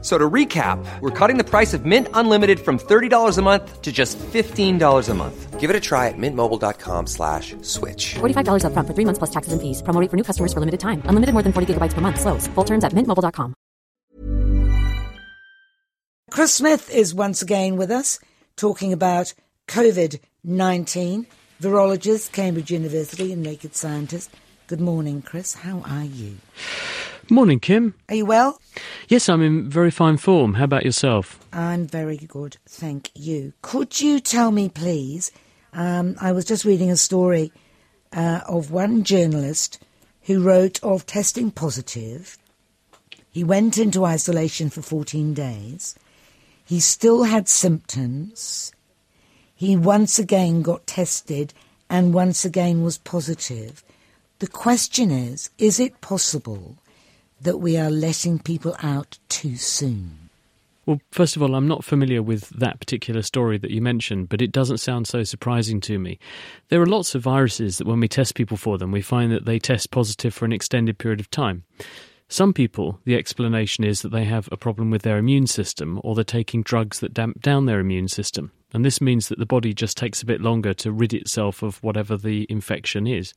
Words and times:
So 0.00 0.16
to 0.16 0.30
recap, 0.30 0.78
we're 1.00 1.10
cutting 1.10 1.38
the 1.38 1.44
price 1.44 1.74
of 1.74 1.84
Mint 1.84 2.06
Unlimited 2.14 2.60
from 2.60 2.78
$30 2.78 3.36
a 3.36 3.42
month 3.42 3.82
to 3.82 3.90
just 3.90 4.16
$15 4.18 5.08
a 5.08 5.14
month. 5.14 5.58
Give 5.58 5.70
it 5.70 5.74
a 5.74 5.80
try 5.80 6.06
at 6.06 6.14
mintmobile.com 6.16 7.08
slash 7.08 7.56
switch. 7.62 8.14
$45 8.20 8.62
upfront 8.62 8.86
for 8.86 8.94
three 8.94 9.04
months 9.04 9.18
plus 9.18 9.30
taxes 9.30 9.52
and 9.52 9.60
fees. 9.60 9.82
Promo 9.82 10.00
rate 10.00 10.08
for 10.08 10.16
new 10.16 10.22
customers 10.22 10.52
for 10.52 10.60
limited 10.60 10.78
time. 10.78 11.02
Unlimited 11.06 11.32
more 11.32 11.42
than 11.42 11.52
40 11.52 11.74
gigabytes 11.74 11.94
per 11.94 12.00
month. 12.00 12.20
Slows. 12.20 12.46
Full 12.54 12.64
terms 12.64 12.84
at 12.84 12.92
mintmobile.com. 12.92 13.54
Chris 16.30 16.54
Smith 16.54 16.90
is 16.94 17.12
once 17.14 17.42
again 17.42 17.76
with 17.76 17.90
us 17.90 18.20
talking 18.54 18.92
about 18.92 19.34
COVID-19. 19.66 21.26
Virologist, 21.60 22.30
Cambridge 22.32 22.70
University 22.70 23.32
and 23.32 23.42
naked 23.42 23.74
scientist. 23.74 24.30
Good 24.68 24.80
morning, 24.80 25.22
Chris. 25.22 25.54
How 25.54 25.80
are 25.80 26.04
you? 26.04 26.36
Morning, 27.30 27.60
Kim. 27.60 27.94
Are 28.08 28.14
you 28.14 28.24
well? 28.24 28.58
Yes, 29.08 29.28
I'm 29.28 29.42
in 29.42 29.68
very 29.68 29.90
fine 29.90 30.16
form. 30.16 30.54
How 30.54 30.64
about 30.64 30.86
yourself? 30.86 31.38
I'm 31.52 31.86
very 31.86 32.16
good, 32.16 32.56
thank 32.66 33.10
you. 33.14 33.52
Could 33.60 34.00
you 34.00 34.18
tell 34.18 34.50
me, 34.50 34.70
please? 34.70 35.30
Um, 35.74 36.16
I 36.22 36.32
was 36.32 36.46
just 36.46 36.64
reading 36.64 36.90
a 36.90 36.96
story 36.96 37.52
uh, 38.14 38.40
of 38.48 38.70
one 38.70 39.04
journalist 39.04 39.78
who 40.22 40.42
wrote 40.42 40.82
of 40.82 41.04
testing 41.04 41.50
positive. 41.50 42.38
He 43.30 43.44
went 43.44 43.76
into 43.76 44.06
isolation 44.06 44.70
for 44.70 44.80
14 44.80 45.34
days. 45.34 45.96
He 46.64 46.80
still 46.80 47.24
had 47.24 47.46
symptoms. 47.46 48.72
He 49.54 49.76
once 49.76 50.18
again 50.18 50.62
got 50.62 50.86
tested 50.86 51.52
and 51.90 52.14
once 52.14 52.46
again 52.46 52.82
was 52.82 52.96
positive. 52.96 53.84
The 54.38 54.48
question 54.48 55.10
is 55.10 55.50
is 55.58 55.78
it 55.78 56.00
possible 56.00 56.78
that 57.40 57.58
we 57.58 57.76
are 57.76 57.90
letting 57.90 58.38
people 58.38 58.76
out 58.82 59.18
too 59.28 59.56
soon? 59.56 60.28
Well, 60.88 61.00
first 61.10 61.36
of 61.36 61.42
all, 61.42 61.54
I'm 61.54 61.68
not 61.68 61.84
familiar 61.84 62.22
with 62.22 62.48
that 62.48 62.80
particular 62.80 63.20
story 63.20 63.58
that 63.58 63.70
you 63.70 63.82
mentioned, 63.82 64.30
but 64.30 64.40
it 64.40 64.52
doesn't 64.52 64.78
sound 64.78 65.06
so 65.06 65.22
surprising 65.22 65.82
to 65.82 65.98
me. 65.98 66.18
There 66.70 66.80
are 66.80 66.86
lots 66.86 67.14
of 67.14 67.22
viruses 67.22 67.76
that 67.76 67.86
when 67.86 68.00
we 68.00 68.08
test 68.08 68.34
people 68.34 68.56
for 68.56 68.78
them, 68.78 68.90
we 68.90 69.02
find 69.02 69.30
that 69.30 69.44
they 69.44 69.58
test 69.58 69.90
positive 69.90 70.32
for 70.32 70.46
an 70.46 70.52
extended 70.52 70.96
period 70.96 71.20
of 71.20 71.30
time. 71.30 71.64
Some 72.28 72.54
people, 72.54 73.00
the 73.04 73.16
explanation 73.16 73.84
is 73.84 74.00
that 74.00 74.12
they 74.12 74.24
have 74.24 74.48
a 74.50 74.56
problem 74.56 74.90
with 74.90 75.02
their 75.02 75.18
immune 75.18 75.46
system 75.46 76.00
or 76.02 76.14
they're 76.14 76.24
taking 76.24 76.62
drugs 76.62 77.00
that 77.00 77.12
damp 77.12 77.42
down 77.42 77.66
their 77.66 77.80
immune 77.80 78.08
system. 78.08 78.52
And 78.72 78.84
this 78.84 79.00
means 79.00 79.28
that 79.28 79.38
the 79.38 79.46
body 79.46 79.72
just 79.72 79.96
takes 79.96 80.22
a 80.22 80.26
bit 80.26 80.40
longer 80.40 80.74
to 80.74 80.92
rid 80.92 81.14
itself 81.14 81.62
of 81.62 81.82
whatever 81.82 82.16
the 82.16 82.46
infection 82.50 83.06
is. 83.06 83.32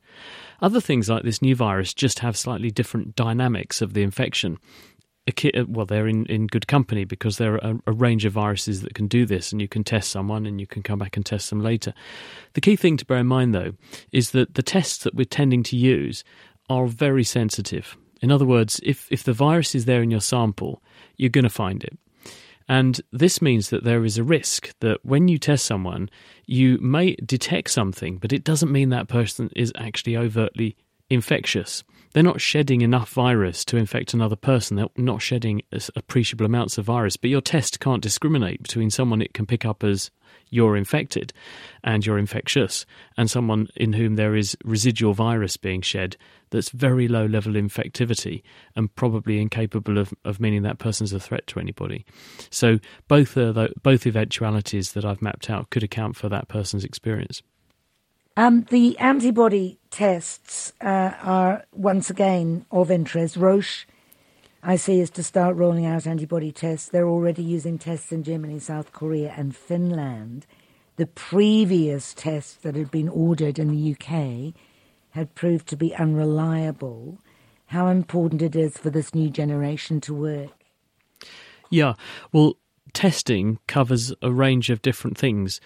Other 0.60 0.80
things 0.80 1.08
like 1.08 1.22
this 1.22 1.40
new 1.40 1.56
virus 1.56 1.94
just 1.94 2.18
have 2.18 2.36
slightly 2.36 2.70
different 2.70 3.16
dynamics 3.16 3.80
of 3.80 3.94
the 3.94 4.02
infection. 4.02 4.58
Uh, 5.28 5.64
well, 5.68 5.86
they're 5.86 6.08
in, 6.08 6.26
in 6.26 6.48
good 6.48 6.66
company 6.66 7.04
because 7.04 7.38
there 7.38 7.54
are 7.54 7.72
a, 7.72 7.78
a, 7.86 7.92
range 7.92 8.24
of 8.24 8.32
viruses 8.32 8.82
that 8.82 8.94
can 8.94 9.06
do 9.06 9.24
this, 9.24 9.52
and 9.52 9.60
you 9.60 9.68
can 9.68 9.84
test 9.84 10.10
someone 10.10 10.46
and 10.46 10.60
you 10.60 10.66
can 10.66 10.82
come 10.82 10.98
back 10.98 11.16
and 11.16 11.24
test 11.24 11.48
them 11.48 11.60
later. 11.60 11.94
The 12.54 12.60
key 12.60 12.74
thing 12.74 12.96
to 12.96 13.06
bear 13.06 13.18
in 13.18 13.28
mind, 13.28 13.54
though, 13.54 13.74
is 14.10 14.32
that 14.32 14.54
the 14.54 14.62
tests 14.62 15.04
that 15.04 15.14
we're 15.14 15.24
tending 15.24 15.62
to 15.64 15.76
use 15.76 16.24
are 16.68 16.86
very 16.86 17.22
sensitive. 17.24 17.96
In 18.20 18.32
other 18.32 18.44
words, 18.44 18.80
if, 18.82 19.06
if 19.10 19.22
the 19.22 19.32
virus 19.32 19.74
is 19.74 19.84
there 19.84 20.02
in 20.02 20.10
your 20.10 20.20
sample, 20.20 20.82
you're 21.16 21.30
going 21.30 21.44
to 21.44 21.50
find 21.50 21.84
it. 21.84 21.96
And 22.68 23.00
this 23.12 23.42
means 23.42 23.70
that 23.70 23.84
there 23.84 24.04
is 24.04 24.18
a 24.18 24.24
risk 24.24 24.72
that 24.80 25.04
when 25.04 25.28
you 25.28 25.38
test 25.38 25.66
someone, 25.66 26.10
you 26.46 26.78
may 26.78 27.16
detect 27.16 27.70
something, 27.70 28.18
but 28.18 28.32
it 28.32 28.44
doesn't 28.44 28.72
mean 28.72 28.90
that 28.90 29.08
person 29.08 29.50
is 29.54 29.72
actually 29.76 30.16
overtly 30.16 30.76
infectious. 31.10 31.84
They're 32.12 32.22
not 32.22 32.40
shedding 32.40 32.82
enough 32.82 33.10
virus 33.10 33.64
to 33.66 33.76
infect 33.76 34.12
another 34.12 34.36
person. 34.36 34.76
They're 34.76 34.88
not 34.96 35.22
shedding 35.22 35.62
appreciable 35.96 36.46
amounts 36.46 36.76
of 36.78 36.84
virus, 36.84 37.16
but 37.16 37.30
your 37.30 37.40
test 37.40 37.80
can't 37.80 38.02
discriminate 38.02 38.62
between 38.62 38.90
someone 38.90 39.22
it 39.22 39.34
can 39.34 39.46
pick 39.46 39.64
up 39.64 39.82
as 39.82 40.10
you're 40.50 40.76
infected 40.76 41.32
and 41.82 42.04
you're 42.04 42.18
infectious, 42.18 42.84
and 43.16 43.30
someone 43.30 43.68
in 43.74 43.94
whom 43.94 44.16
there 44.16 44.36
is 44.36 44.56
residual 44.64 45.14
virus 45.14 45.56
being 45.56 45.80
shed 45.80 46.16
that's 46.50 46.68
very 46.68 47.08
low 47.08 47.24
level 47.24 47.54
infectivity 47.54 48.42
and 48.76 48.94
probably 48.94 49.40
incapable 49.40 49.96
of, 49.96 50.12
of 50.24 50.38
meaning 50.38 50.62
that 50.62 50.78
person's 50.78 51.12
a 51.14 51.20
threat 51.20 51.46
to 51.46 51.58
anybody. 51.58 52.04
So 52.50 52.78
both 53.08 53.34
the, 53.34 53.72
both 53.82 54.06
eventualities 54.06 54.92
that 54.92 55.04
I've 55.04 55.22
mapped 55.22 55.48
out 55.48 55.70
could 55.70 55.82
account 55.82 56.16
for 56.16 56.28
that 56.28 56.48
person's 56.48 56.84
experience. 56.84 57.42
Um, 58.36 58.62
the 58.70 58.98
antibody 58.98 59.78
tests 59.90 60.72
uh, 60.80 61.12
are 61.22 61.64
once 61.72 62.08
again 62.08 62.64
of 62.70 62.90
interest. 62.90 63.36
Roche, 63.36 63.86
I 64.62 64.76
see, 64.76 65.00
is 65.00 65.10
to 65.10 65.22
start 65.22 65.56
rolling 65.56 65.84
out 65.84 66.06
antibody 66.06 66.50
tests. 66.50 66.88
They're 66.88 67.08
already 67.08 67.42
using 67.42 67.78
tests 67.78 68.10
in 68.10 68.22
Germany, 68.22 68.58
South 68.58 68.92
Korea, 68.92 69.34
and 69.36 69.54
Finland. 69.54 70.46
The 70.96 71.06
previous 71.06 72.14
tests 72.14 72.54
that 72.62 72.74
had 72.74 72.90
been 72.90 73.08
ordered 73.08 73.58
in 73.58 73.68
the 73.68 73.92
UK 73.92 74.54
had 75.10 75.34
proved 75.34 75.66
to 75.68 75.76
be 75.76 75.94
unreliable. 75.94 77.18
How 77.66 77.88
important 77.88 78.40
it 78.40 78.56
is 78.56 78.78
for 78.78 78.88
this 78.88 79.14
new 79.14 79.28
generation 79.28 80.00
to 80.02 80.14
work. 80.14 80.50
Yeah, 81.70 81.94
well, 82.32 82.56
testing 82.92 83.58
covers 83.66 84.12
a 84.22 84.30
range 84.30 84.70
of 84.70 84.82
different 84.82 85.18
things. 85.18 85.60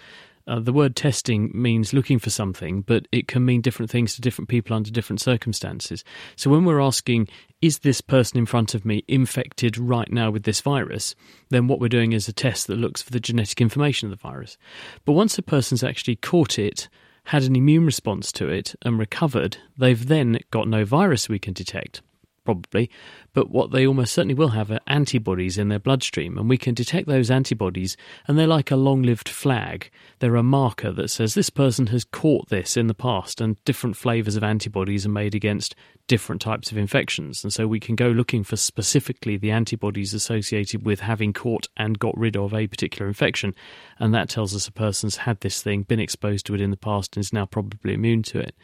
Uh, 0.47 0.59
the 0.61 0.71
word 0.71 0.95
testing 0.95 1.51
means 1.53 1.93
looking 1.93 2.19
for 2.19 2.29
something, 2.29 2.81
but 2.81 3.05
it 3.11 3.27
can 3.27 3.43
mean 3.43 3.59
different 3.59 3.91
things 3.91 4.15
to 4.15 4.21
different 4.21 4.47
people 4.47 4.75
under 4.75 4.89
different 4.89 5.19
circumstances. 5.19 6.05
So 6.37 6.49
when 6.49 6.63
we're 6.63 6.79
asking, 6.79 7.27
is 7.61 7.79
this 7.79 7.99
person 7.99 8.37
in 8.37 8.45
front 8.45 8.73
of 8.73 8.85
me 8.85 9.03
infected 9.09 9.77
right 9.77 10.09
now 10.09 10.31
with 10.31 10.43
this 10.43 10.61
virus? 10.61 11.15
Then 11.49 11.67
what 11.67 11.81
we're 11.81 11.89
doing 11.89 12.13
is 12.13 12.29
a 12.29 12.33
test 12.33 12.67
that 12.67 12.77
looks 12.77 13.01
for 13.01 13.11
the 13.11 13.19
genetic 13.19 13.59
information 13.59 14.07
of 14.07 14.17
the 14.17 14.21
virus. 14.21 14.57
But 15.03 15.13
once 15.13 15.37
a 15.37 15.41
person's 15.41 15.83
actually 15.83 16.15
caught 16.15 16.57
it, 16.57 16.87
had 17.25 17.43
an 17.43 17.57
immune 17.57 17.85
response 17.85 18.31
to 18.31 18.47
it, 18.47 18.73
and 18.83 18.97
recovered, 18.97 19.57
they've 19.77 20.07
then 20.07 20.39
got 20.49 20.69
no 20.69 20.85
virus 20.85 21.27
we 21.27 21.39
can 21.39 21.53
detect 21.53 22.01
probably, 22.47 22.89
but 23.33 23.49
what 23.49 23.71
they 23.71 23.85
almost 23.85 24.13
certainly 24.13 24.33
will 24.33 24.47
have 24.47 24.71
are 24.71 24.79
antibodies 24.87 25.57
in 25.57 25.67
their 25.67 25.79
bloodstream, 25.79 26.37
and 26.37 26.47
we 26.47 26.57
can 26.57 26.73
detect 26.73 27.05
those 27.05 27.29
antibodies, 27.29 27.97
and 28.25 28.39
they're 28.39 28.47
like 28.47 28.71
a 28.71 28.77
long 28.77 29.01
lived 29.01 29.27
flag. 29.27 29.91
They're 30.19 30.37
a 30.37 30.43
marker 30.43 30.93
that 30.93 31.09
says 31.09 31.33
this 31.33 31.49
person 31.49 31.87
has 31.87 32.05
caught 32.05 32.47
this 32.47 32.77
in 32.77 32.87
the 32.87 32.93
past, 32.93 33.41
and 33.41 33.61
different 33.65 33.97
flavours 33.97 34.37
of 34.37 34.45
antibodies 34.45 35.05
are 35.05 35.09
made 35.09 35.35
against 35.35 35.75
different 36.07 36.41
types 36.41 36.71
of 36.71 36.77
infections. 36.77 37.43
And 37.43 37.51
so 37.51 37.67
we 37.67 37.81
can 37.81 37.95
go 37.95 38.07
looking 38.07 38.45
for 38.45 38.55
specifically 38.55 39.35
the 39.35 39.51
antibodies 39.51 40.13
associated 40.13 40.85
with 40.85 41.01
having 41.01 41.33
caught 41.33 41.67
and 41.75 41.99
got 41.99 42.17
rid 42.17 42.37
of 42.37 42.53
a 42.53 42.67
particular 42.67 43.09
infection, 43.09 43.53
and 43.99 44.13
that 44.13 44.29
tells 44.29 44.55
us 44.55 44.69
a 44.69 44.71
person's 44.71 45.17
had 45.17 45.41
this 45.41 45.61
thing, 45.61 45.81
been 45.81 45.99
exposed 45.99 46.45
to 46.45 46.55
it 46.55 46.61
in 46.61 46.71
the 46.71 46.77
past, 46.77 47.17
and 47.17 47.25
is 47.25 47.33
now 47.33 47.45
probably 47.45 47.93
immune 47.93 48.23
to 48.23 48.39
it. 48.39 48.55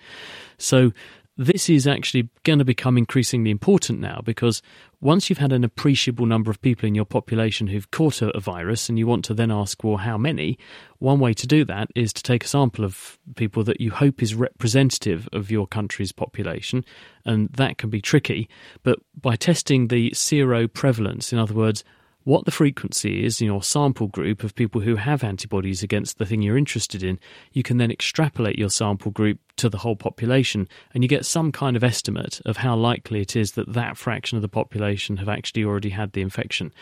So 0.57 0.93
this 1.37 1.69
is 1.69 1.87
actually 1.87 2.29
going 2.43 2.59
to 2.59 2.65
become 2.65 2.97
increasingly 2.97 3.49
important 3.49 3.99
now 3.99 4.21
because 4.23 4.61
once 5.01 5.29
you've 5.29 5.39
had 5.39 5.51
an 5.51 5.63
appreciable 5.63 6.25
number 6.25 6.51
of 6.51 6.61
people 6.61 6.87
in 6.87 6.93
your 6.93 7.05
population 7.05 7.67
who've 7.67 7.89
caught 7.91 8.21
a, 8.21 8.39
virus 8.39 8.87
and 8.87 8.99
you 8.99 9.07
want 9.07 9.25
to 9.25 9.33
then 9.33 9.51
ask, 9.51 9.83
well, 9.83 9.97
how 9.97 10.17
many? 10.17 10.57
One 10.99 11.19
way 11.19 11.33
to 11.33 11.47
do 11.47 11.65
that 11.65 11.89
is 11.95 12.13
to 12.13 12.23
take 12.23 12.43
a 12.43 12.47
sample 12.47 12.85
of 12.85 13.17
people 13.35 13.63
that 13.63 13.81
you 13.81 13.89
hope 13.91 14.21
is 14.21 14.35
representative 14.35 15.27
of 15.33 15.49
your 15.49 15.65
country's 15.65 16.11
population, 16.11 16.85
and 17.25 17.49
that 17.53 17.77
can 17.77 17.89
be 17.89 18.01
tricky. 18.01 18.47
But 18.83 18.99
by 19.19 19.35
testing 19.35 19.87
the 19.87 20.13
sero 20.13 20.67
prevalence, 20.67 21.33
in 21.33 21.39
other 21.39 21.53
words, 21.53 21.83
what 22.23 22.45
the 22.45 22.51
frequency 22.51 23.25
is 23.25 23.41
in 23.41 23.47
your 23.47 23.63
sample 23.63 24.07
group 24.07 24.43
of 24.43 24.55
people 24.55 24.81
who 24.81 24.95
have 24.95 25.23
antibodies 25.23 25.83
against 25.83 26.17
the 26.17 26.25
thing 26.25 26.41
you're 26.41 26.57
interested 26.57 27.03
in, 27.03 27.19
you 27.51 27.63
can 27.63 27.77
then 27.77 27.91
extrapolate 27.91 28.57
your 28.57 28.69
sample 28.69 29.11
group 29.11 29.39
to 29.55 29.69
the 29.69 29.79
whole 29.79 29.95
population 29.95 30.67
and 30.93 31.03
you 31.03 31.07
get 31.07 31.25
some 31.25 31.51
kind 31.51 31.75
of 31.75 31.83
estimate 31.83 32.41
of 32.45 32.57
how 32.57 32.75
likely 32.75 33.21
it 33.21 33.35
is 33.35 33.51
that 33.51 33.71
that 33.73 33.97
fraction 33.97 34.35
of 34.35 34.41
the 34.41 34.47
population 34.47 35.17
have 35.17 35.29
actually 35.29 35.63
already 35.63 35.89
had 35.89 36.13
the 36.13 36.21
infection. 36.21 36.73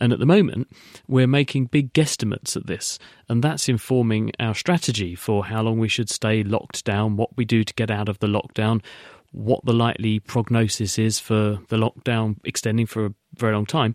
And 0.00 0.12
at 0.12 0.18
the 0.18 0.26
moment, 0.26 0.68
we're 1.06 1.26
making 1.26 1.66
big 1.66 1.92
guesstimates 1.92 2.56
at 2.56 2.66
this, 2.66 2.98
and 3.28 3.44
that's 3.44 3.68
informing 3.68 4.32
our 4.40 4.54
strategy 4.54 5.14
for 5.14 5.44
how 5.44 5.62
long 5.62 5.78
we 5.78 5.88
should 5.88 6.10
stay 6.10 6.42
locked 6.42 6.84
down, 6.84 7.16
what 7.16 7.36
we 7.36 7.44
do 7.44 7.64
to 7.64 7.74
get 7.74 7.90
out 7.90 8.08
of 8.08 8.18
the 8.18 8.26
lockdown, 8.26 8.82
what 9.36 9.62
the 9.66 9.72
likely 9.74 10.18
prognosis 10.18 10.98
is 10.98 11.20
for 11.20 11.58
the 11.68 11.76
lockdown 11.76 12.36
extending 12.44 12.86
for 12.86 13.04
a 13.04 13.14
very 13.36 13.52
long 13.52 13.66
time. 13.66 13.94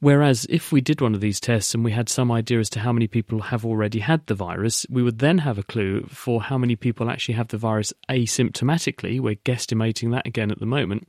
Whereas 0.00 0.44
if 0.50 0.72
we 0.72 0.80
did 0.80 1.00
one 1.00 1.14
of 1.14 1.20
these 1.20 1.38
tests 1.38 1.72
and 1.72 1.84
we 1.84 1.92
had 1.92 2.08
some 2.08 2.32
idea 2.32 2.58
as 2.58 2.68
to 2.70 2.80
how 2.80 2.92
many 2.92 3.06
people 3.06 3.42
have 3.42 3.64
already 3.64 4.00
had 4.00 4.26
the 4.26 4.34
virus, 4.34 4.84
we 4.90 5.04
would 5.04 5.20
then 5.20 5.38
have 5.38 5.56
a 5.56 5.62
clue 5.62 6.04
for 6.08 6.42
how 6.42 6.58
many 6.58 6.74
people 6.74 7.08
actually 7.08 7.36
have 7.36 7.46
the 7.48 7.58
virus 7.58 7.94
asymptomatically. 8.08 9.20
We're 9.20 9.36
guesstimating 9.36 10.10
that 10.10 10.26
again 10.26 10.50
at 10.50 10.58
the 10.58 10.66
moment. 10.66 11.06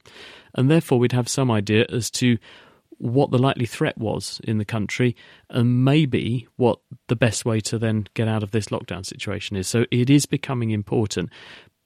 And 0.53 0.69
therefore, 0.69 0.99
we'd 0.99 1.11
have 1.13 1.27
some 1.27 1.49
idea 1.49 1.87
as 1.91 2.11
to 2.11 2.37
what 2.99 3.31
the 3.31 3.39
likely 3.39 3.65
threat 3.65 3.97
was 3.97 4.39
in 4.43 4.59
the 4.59 4.65
country, 4.65 5.15
and 5.49 5.83
maybe 5.83 6.47
what 6.57 6.77
the 7.07 7.15
best 7.15 7.43
way 7.43 7.59
to 7.61 7.79
then 7.79 8.05
get 8.13 8.27
out 8.27 8.43
of 8.43 8.51
this 8.51 8.67
lockdown 8.67 9.03
situation 9.03 9.57
is. 9.57 9.67
So 9.67 9.87
it 9.89 10.11
is 10.11 10.27
becoming 10.27 10.69
important. 10.69 11.31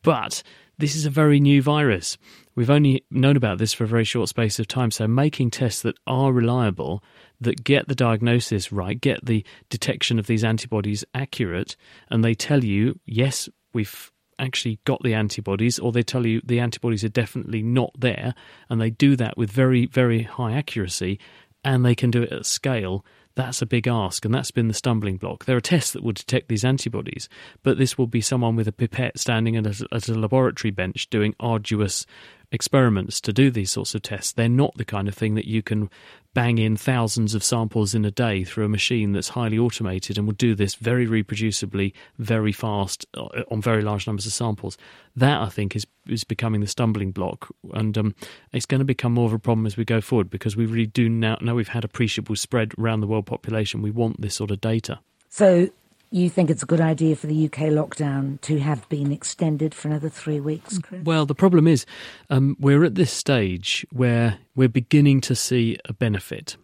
But 0.03 0.43
this 0.77 0.95
is 0.95 1.05
a 1.05 1.09
very 1.09 1.39
new 1.39 1.61
virus. 1.61 2.17
We've 2.55 2.69
only 2.69 3.03
known 3.09 3.35
about 3.35 3.57
this 3.57 3.73
for 3.73 3.83
a 3.83 3.87
very 3.87 4.03
short 4.03 4.29
space 4.29 4.59
of 4.59 4.67
time. 4.67 4.91
So, 4.91 5.07
making 5.07 5.51
tests 5.51 5.81
that 5.81 5.97
are 6.05 6.31
reliable, 6.31 7.03
that 7.41 7.63
get 7.63 7.87
the 7.87 7.95
diagnosis 7.95 8.71
right, 8.71 8.99
get 8.99 9.25
the 9.25 9.45
detection 9.69 10.19
of 10.19 10.27
these 10.27 10.43
antibodies 10.43 11.03
accurate, 11.13 11.75
and 12.09 12.23
they 12.23 12.33
tell 12.33 12.63
you, 12.63 12.99
yes, 13.05 13.49
we've 13.73 14.11
actually 14.39 14.79
got 14.85 15.01
the 15.03 15.13
antibodies, 15.13 15.79
or 15.79 15.91
they 15.91 16.03
tell 16.03 16.25
you 16.25 16.41
the 16.43 16.59
antibodies 16.59 17.03
are 17.03 17.09
definitely 17.09 17.63
not 17.63 17.91
there, 17.97 18.33
and 18.69 18.79
they 18.79 18.89
do 18.89 19.15
that 19.15 19.37
with 19.37 19.51
very, 19.51 19.85
very 19.87 20.23
high 20.23 20.53
accuracy, 20.53 21.19
and 21.63 21.85
they 21.85 21.95
can 21.95 22.11
do 22.11 22.23
it 22.23 22.31
at 22.31 22.45
scale. 22.45 23.03
That's 23.37 23.61
a 23.61 23.67
big 23.67 23.87
ask, 23.87 24.25
and 24.25 24.33
that's 24.33 24.49
been 24.49 24.67
the 24.67 24.73
stumbling 24.73 25.17
block. 25.17 25.45
There 25.45 25.55
are 25.55 25.61
tests 25.61 25.93
that 25.93 26.01
will 26.01 26.11
detect 26.11 26.49
these 26.49 26.65
antibodies, 26.65 27.29
but 27.61 27.77
this 27.77 27.95
will 27.95 28.07
be 28.07 28.19
someone 28.19 28.55
with 28.55 28.67
a 28.67 28.71
pipette 28.71 29.19
standing 29.19 29.55
at 29.55 29.67
a, 29.67 29.87
at 29.91 30.09
a 30.09 30.15
laboratory 30.15 30.71
bench 30.71 31.07
doing 31.11 31.35
arduous 31.39 32.07
experiments 32.51 33.19
to 33.21 33.33
do 33.33 33.51
these 33.51 33.71
sorts 33.71 33.93
of 33.93 34.01
tests. 34.01 34.31
They're 34.31 34.49
not 34.49 34.75
the 34.75 34.85
kind 34.85 35.07
of 35.07 35.15
thing 35.15 35.35
that 35.35 35.45
you 35.45 35.61
can 35.61 35.89
bang 36.33 36.59
in 36.59 36.77
thousands 36.77 37.33
of 37.33 37.43
samples 37.43 37.95
in 37.95 38.05
a 38.05 38.11
day 38.11 38.43
through 38.43 38.65
a 38.65 38.69
machine 38.69 39.11
that's 39.11 39.29
highly 39.29 39.57
automated 39.57 40.17
and 40.17 40.27
will 40.27 40.35
do 40.35 40.53
this 40.55 40.75
very 40.75 41.07
reproducibly, 41.07 41.93
very 42.19 42.51
fast 42.51 43.05
uh, 43.15 43.43
on 43.51 43.61
very 43.61 43.81
large 43.81 44.07
numbers 44.07 44.25
of 44.25 44.33
samples. 44.33 44.77
That 45.15 45.41
I 45.41 45.49
think 45.49 45.75
is 45.75 45.85
is 46.07 46.23
becoming 46.23 46.61
the 46.61 46.67
stumbling 46.67 47.11
block, 47.11 47.53
and 47.73 47.97
um, 47.97 48.15
it's 48.53 48.65
going 48.65 48.79
to 48.79 48.85
become 48.85 49.13
more 49.13 49.25
of 49.25 49.33
a 49.33 49.39
problem 49.39 49.65
as 49.65 49.75
we 49.75 49.83
go 49.83 49.99
forward 49.99 50.29
because 50.29 50.55
we 50.55 50.65
really 50.65 50.85
do 50.85 51.09
now 51.09 51.37
know 51.41 51.55
we've 51.55 51.67
had 51.67 51.83
appreciable 51.83 52.35
spread 52.35 52.73
around 52.77 53.01
the 53.01 53.07
world 53.07 53.25
population. 53.25 53.81
We 53.81 53.91
want 53.91 54.21
this 54.21 54.35
sort 54.35 54.51
of 54.51 54.61
data. 54.61 54.99
So 55.29 55.69
you 56.09 56.29
think 56.29 56.49
it's 56.49 56.63
a 56.63 56.65
good 56.65 56.81
idea 56.81 57.15
for 57.15 57.27
the 57.27 57.45
UK 57.45 57.69
lockdown 57.69 58.39
to 58.41 58.59
have 58.59 58.87
been 58.89 59.11
extended 59.11 59.73
for 59.73 59.87
another 59.89 60.09
three 60.09 60.39
weeks, 60.39 60.77
Chris? 60.79 61.03
Well, 61.03 61.25
the 61.25 61.35
problem 61.35 61.67
is 61.67 61.85
um, 62.29 62.55
we're 62.59 62.83
at 62.83 62.95
this 62.95 63.11
stage 63.11 63.85
where 63.91 64.39
we're 64.55 64.69
beginning 64.69 65.21
to 65.21 65.35
see 65.35 65.77
a 65.85 65.93
benefit. 65.93 66.55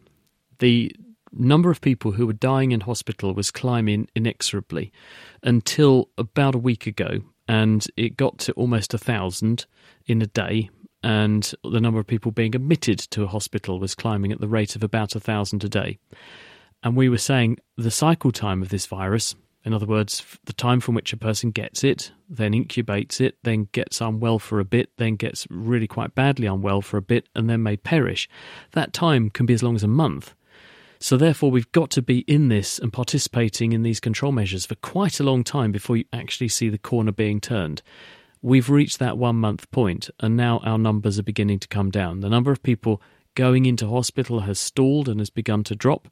The 0.60 0.95
number 1.31 1.72
of 1.72 1.81
people 1.81 2.12
who 2.12 2.28
were 2.28 2.34
dying 2.34 2.72
in 2.72 2.81
hospital 2.81 3.34
was 3.34 3.51
climbing 3.51 4.07
inexorably 4.16 4.92
until 5.42 6.10
about 6.18 6.56
a 6.56 6.60
week 6.60 6.88
ago, 6.88 7.22
and 7.48 7.86
it 7.98 8.16
got 8.16 8.38
to 8.40 8.54
almost 8.54 8.94
a 8.94 8.98
thousand 8.98 9.66
in 10.06 10.22
a 10.22 10.28
day. 10.28 10.69
And 11.06 11.54
the 11.66 11.81
number 11.81 12.00
of 12.00 12.07
people 12.07 12.31
being 12.31 12.56
admitted 12.56 12.98
to 13.00 13.24
a 13.24 13.28
hospital 13.28 13.78
was 13.78 13.94
climbing 13.94 14.31
at 14.31 14.40
the 14.40 14.48
rate 14.48 14.78
of 14.78 14.84
about 14.84 15.16
a 15.16 15.19
thousand 15.19 15.63
a 15.66 15.69
day. 15.69 16.00
And 16.83 16.95
we 16.97 17.07
were 17.07 17.18
saying 17.18 17.57
the 17.77 17.91
cycle 17.91 18.31
time 18.31 18.62
of 18.62 18.69
this 18.69 18.85
virus, 18.85 19.35
in 19.63 19.74
other 19.74 19.85
words, 19.85 20.25
the 20.44 20.53
time 20.53 20.81
from 20.81 20.95
which 20.95 21.13
a 21.13 21.18
person 21.18 21.51
gets 21.51 21.83
it, 21.83 22.12
then 22.30 22.51
incubates 22.51 23.21
it, 23.21 23.38
then 23.44 23.69
gets 23.71 24.01
unwell 24.01 24.38
for 24.38 24.59
a 24.59 24.65
bit, 24.65 24.89
then 24.97 25.15
gets 25.15 25.47
really 25.50 25.88
quite 25.88 26.13
badly 26.13 26.45
unwell 26.45 26.81
for 26.81 26.97
a 26.97 27.01
bit, 27.01 27.30
and 27.33 27.50
then 27.50 27.63
may 27.63 27.77
perish. 27.77 28.27
That 28.74 28.91
time 28.91 29.30
can 29.30 29.45
be 29.45 29.53
as 29.53 29.63
long 29.63 29.75
as 29.75 29.83
a 29.83 29.88
month. 29.88 30.35
So, 31.00 31.15
therefore, 31.18 31.51
we've 31.51 31.71
got 31.71 31.89
to 31.91 32.01
be 32.01 32.19
in 32.19 32.50
this 32.50 32.80
and 32.80 32.91
participating 32.91 33.71
in 33.71 33.83
these 33.83 34.00
control 34.00 34.31
measures 34.31 34.65
for 34.65 34.75
quite 34.75 35.19
a 35.19 35.24
long 35.24 35.44
time 35.44 35.71
before 35.71 35.97
you 35.97 36.06
actually 36.12 36.47
see 36.50 36.69
the 36.69 36.77
corner 36.77 37.12
being 37.12 37.39
turned. 37.39 37.81
We've 38.41 38.69
reached 38.69 39.00
that 39.00 39.18
one 39.18 39.38
month 39.38 39.69
point, 39.71 40.09
and 40.19 40.35
now 40.35 40.59
our 40.59 40.77
numbers 40.77 41.18
are 41.19 41.24
beginning 41.24 41.59
to 41.59 41.68
come 41.69 41.89
down. 41.91 42.19
The 42.19 42.30
number 42.30 42.51
of 42.51 42.63
people 42.63 43.01
going 43.35 43.65
into 43.65 43.89
hospital 43.89 44.41
has 44.41 44.59
stalled 44.59 45.09
and 45.09 45.19
has 45.19 45.30
begun 45.30 45.63
to 45.65 45.75
drop 45.75 46.09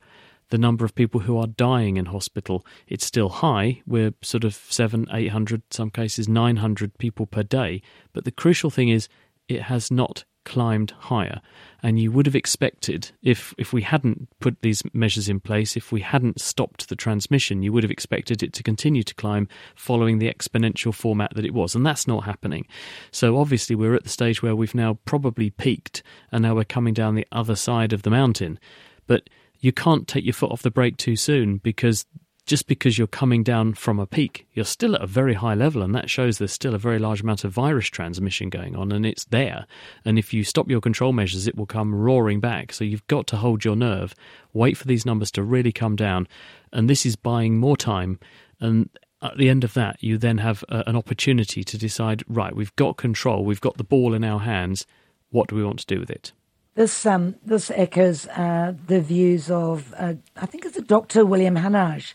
the 0.52 0.58
number 0.58 0.86
of 0.86 0.96
people 0.96 1.22
who 1.22 1.38
are 1.38 1.48
dying 1.48 1.98
in 1.98 2.06
hospital, 2.06 2.66
it's 2.88 3.06
still 3.06 3.30
high. 3.30 3.82
We're 3.88 4.14
sort 4.22 4.44
of 4.44 4.54
seven, 4.54 5.08
eight 5.12 5.32
hundred, 5.32 5.64
some 5.72 5.90
cases 5.90 6.30
nine 6.30 6.58
hundred 6.58 6.98
people 6.98 7.26
per 7.26 7.44
day. 7.44 7.82
But 8.14 8.24
the 8.24 8.32
crucial 8.32 8.70
thing 8.70 8.90
is, 8.90 9.10
it 9.48 9.64
has 9.64 9.92
not 9.92 10.24
climbed 10.44 10.92
higher. 10.92 11.40
And 11.84 12.00
you 12.00 12.12
would 12.12 12.26
have 12.26 12.36
expected, 12.36 13.12
if 13.22 13.54
if 13.58 13.74
we 13.74 13.82
hadn't 13.82 14.28
put 14.40 14.62
these 14.62 14.84
measures 14.94 15.30
in 15.30 15.40
place, 15.40 15.78
if 15.78 15.92
we 15.92 16.02
hadn't 16.02 16.42
stopped 16.42 16.90
the 16.90 16.96
transmission, 16.96 17.64
you 17.64 17.72
would 17.74 17.84
have 17.84 17.92
expected 17.92 18.44
it 18.44 18.54
to 18.54 18.64
continue 18.64 19.04
to 19.04 19.16
climb 19.16 19.48
following 19.76 20.20
the 20.20 20.32
exponential 20.34 20.94
format 20.94 21.34
that 21.36 21.46
it 21.46 21.54
was. 21.54 21.76
And 21.76 21.86
that's 21.86 22.08
not 22.08 22.26
happening. 22.26 22.66
So 23.12 23.38
obviously 23.38 23.76
we're 23.76 23.96
at 23.96 24.04
the 24.04 24.10
stage 24.10 24.42
where 24.42 24.56
we've 24.56 24.76
now 24.76 25.00
probably 25.06 25.50
peaked 25.50 26.04
and 26.32 26.44
now 26.44 26.56
we're 26.56 26.66
coming 26.66 26.94
down 26.94 27.16
the 27.16 27.28
other 27.32 27.56
side 27.56 27.94
of 27.94 28.02
the 28.02 28.10
mountain. 28.10 28.60
But 29.08 29.30
you 29.62 29.72
can't 29.72 30.08
take 30.08 30.26
your 30.26 30.34
foot 30.34 30.52
off 30.52 30.64
the 30.64 30.72
brake 30.72 30.98
too 30.98 31.16
soon 31.16 31.58
because 31.58 32.06
just 32.46 32.68
because 32.68 32.98
you're 32.98 33.08
coming 33.08 33.44
down 33.44 33.74
from 33.74 34.00
a 34.00 34.08
peak, 34.08 34.48
you're 34.54 34.66
still 34.66 34.96
at 34.96 35.02
a 35.02 35.08
very 35.08 35.36
high 35.36 35.54
level, 35.54 35.82
and 35.82 35.94
that 35.96 36.10
shows 36.10 36.38
there's 36.38 36.52
still 36.52 36.74
a 36.74 36.80
very 36.80 37.00
large 37.00 37.22
amount 37.22 37.44
of 37.44 37.52
virus 37.52 37.88
transmission 37.88 38.50
going 38.50 38.76
on, 38.76 38.92
and 38.92 39.06
it's 39.06 39.26
there. 39.26 39.66
And 40.04 40.18
if 40.18 40.34
you 40.34 40.44
stop 40.44 40.70
your 40.70 40.82
control 40.82 41.14
measures, 41.14 41.48
it 41.48 41.56
will 41.56 41.68
come 41.68 41.94
roaring 41.94 42.40
back. 42.40 42.74
So 42.74 42.84
you've 42.84 43.06
got 43.08 43.28
to 43.28 43.38
hold 43.38 43.64
your 43.64 43.76
nerve, 43.76 44.16
wait 44.54 44.76
for 44.76 44.86
these 44.86 45.06
numbers 45.06 45.32
to 45.32 45.44
really 45.44 45.72
come 45.72 45.96
down, 45.96 46.28
and 46.74 46.90
this 46.90 47.06
is 47.06 47.16
buying 47.16 47.58
more 47.58 47.78
time. 47.78 48.20
And 48.60 48.90
at 49.22 49.38
the 49.38 49.50
end 49.50 49.64
of 49.64 49.74
that, 49.76 50.04
you 50.04 50.18
then 50.18 50.40
have 50.40 50.66
a, 50.68 50.84
an 50.88 50.96
opportunity 50.96 51.64
to 51.64 51.78
decide 51.78 52.24
right, 52.28 52.56
we've 52.56 52.76
got 52.76 52.98
control, 52.98 53.46
we've 53.46 53.62
got 53.62 53.78
the 53.78 53.84
ball 53.84 54.14
in 54.14 54.24
our 54.24 54.40
hands. 54.40 54.86
What 55.30 55.48
do 55.48 55.56
we 55.56 55.64
want 55.64 55.80
to 55.80 55.86
do 55.86 56.00
with 56.00 56.10
it? 56.10 56.34
This 56.74 57.06
um, 57.06 57.36
this 57.46 57.70
echoes 57.72 58.28
uh, 58.28 58.74
the 58.88 59.02
views 59.02 59.52
of 59.52 59.94
uh, 59.98 60.14
I 60.38 60.46
think 60.46 60.66
it's 60.66 60.78
a 60.78 60.82
Dr. 60.82 61.26
William 61.26 61.56
Hanage, 61.56 62.14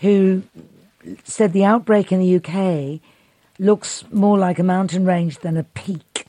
who 0.00 0.42
said 1.24 1.54
the 1.54 1.64
outbreak 1.64 2.12
in 2.12 2.20
the 2.20 2.36
UK 2.36 3.00
looks 3.58 4.04
more 4.12 4.38
like 4.38 4.58
a 4.58 4.62
mountain 4.62 5.06
range 5.06 5.38
than 5.38 5.56
a 5.56 5.64
peak, 5.64 6.26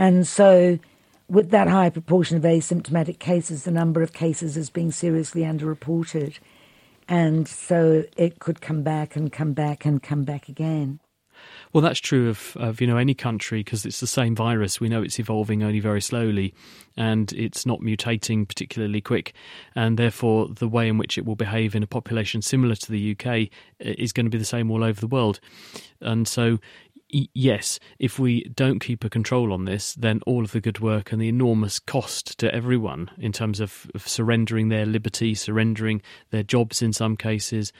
and 0.00 0.26
so 0.26 0.80
with 1.28 1.50
that 1.50 1.68
high 1.68 1.90
proportion 1.90 2.36
of 2.36 2.42
asymptomatic 2.42 3.20
cases, 3.20 3.62
the 3.62 3.70
number 3.70 4.02
of 4.02 4.12
cases 4.12 4.56
is 4.56 4.68
being 4.68 4.90
seriously 4.90 5.42
underreported, 5.42 6.40
and 7.06 7.46
so 7.46 8.02
it 8.16 8.40
could 8.40 8.60
come 8.60 8.82
back 8.82 9.14
and 9.14 9.30
come 9.30 9.52
back 9.52 9.84
and 9.84 10.02
come 10.02 10.24
back 10.24 10.48
again. 10.48 10.98
Well, 11.72 11.82
that's 11.82 12.00
true 12.00 12.28
of, 12.28 12.56
of 12.56 12.80
you 12.80 12.86
know 12.86 12.96
any 12.96 13.14
country 13.14 13.60
because 13.60 13.84
it's 13.84 14.00
the 14.00 14.06
same 14.06 14.34
virus. 14.34 14.80
We 14.80 14.88
know 14.88 15.02
it's 15.02 15.18
evolving 15.18 15.62
only 15.62 15.80
very 15.80 16.00
slowly, 16.00 16.54
and 16.96 17.32
it's 17.32 17.66
not 17.66 17.80
mutating 17.80 18.48
particularly 18.48 19.00
quick, 19.00 19.34
and 19.74 19.98
therefore 19.98 20.48
the 20.48 20.68
way 20.68 20.88
in 20.88 20.98
which 20.98 21.18
it 21.18 21.24
will 21.24 21.36
behave 21.36 21.74
in 21.74 21.82
a 21.82 21.86
population 21.86 22.42
similar 22.42 22.74
to 22.76 22.92
the 22.92 23.16
UK 23.18 23.48
is 23.80 24.12
going 24.12 24.26
to 24.26 24.30
be 24.30 24.38
the 24.38 24.44
same 24.44 24.70
all 24.70 24.84
over 24.84 25.00
the 25.00 25.06
world. 25.06 25.40
And 26.00 26.26
so, 26.26 26.58
yes, 27.08 27.78
if 27.98 28.18
we 28.18 28.44
don't 28.44 28.80
keep 28.80 29.04
a 29.04 29.10
control 29.10 29.52
on 29.52 29.64
this, 29.64 29.94
then 29.94 30.20
all 30.26 30.44
of 30.44 30.52
the 30.52 30.60
good 30.60 30.80
work 30.80 31.12
and 31.12 31.20
the 31.20 31.28
enormous 31.28 31.78
cost 31.78 32.38
to 32.38 32.54
everyone 32.54 33.10
in 33.18 33.32
terms 33.32 33.60
of, 33.60 33.90
of 33.94 34.06
surrendering 34.06 34.68
their 34.68 34.86
liberty, 34.86 35.34
surrendering 35.34 36.02
their 36.30 36.42
jobs 36.42 36.82
in 36.82 36.92
some 36.92 37.16
cases 37.16 37.72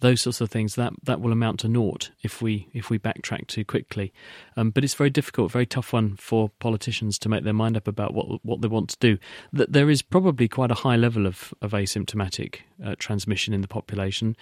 those 0.00 0.20
sorts 0.20 0.40
of 0.40 0.50
things 0.50 0.74
that 0.76 0.92
that 1.04 1.20
will 1.20 1.32
amount 1.32 1.60
to 1.60 1.68
naught 1.68 2.10
if 2.22 2.40
we 2.40 2.68
if 2.72 2.90
we 2.90 2.98
backtrack 2.98 3.46
too 3.46 3.64
quickly. 3.64 4.12
Um, 4.56 4.70
but 4.70 4.84
it's 4.84 4.94
very 4.94 5.10
difficult, 5.10 5.52
very 5.52 5.66
tough 5.66 5.92
one 5.92 6.16
for 6.16 6.50
politicians 6.60 7.18
to 7.20 7.28
make 7.28 7.44
their 7.44 7.52
mind 7.52 7.76
up 7.76 7.88
about 7.88 8.14
what 8.14 8.44
what 8.44 8.60
they 8.60 8.68
want 8.68 8.90
to 8.90 8.96
do. 9.00 9.18
That 9.52 9.72
there 9.72 9.90
is 9.90 10.02
probably 10.02 10.48
quite 10.48 10.70
a 10.70 10.74
high 10.74 10.96
level 10.96 11.26
of 11.26 11.52
of 11.60 11.72
asymptomatic 11.72 12.60
uh, 12.84 12.94
transmission 12.98 13.54
in 13.54 13.60
the 13.60 13.68
population. 13.68 14.36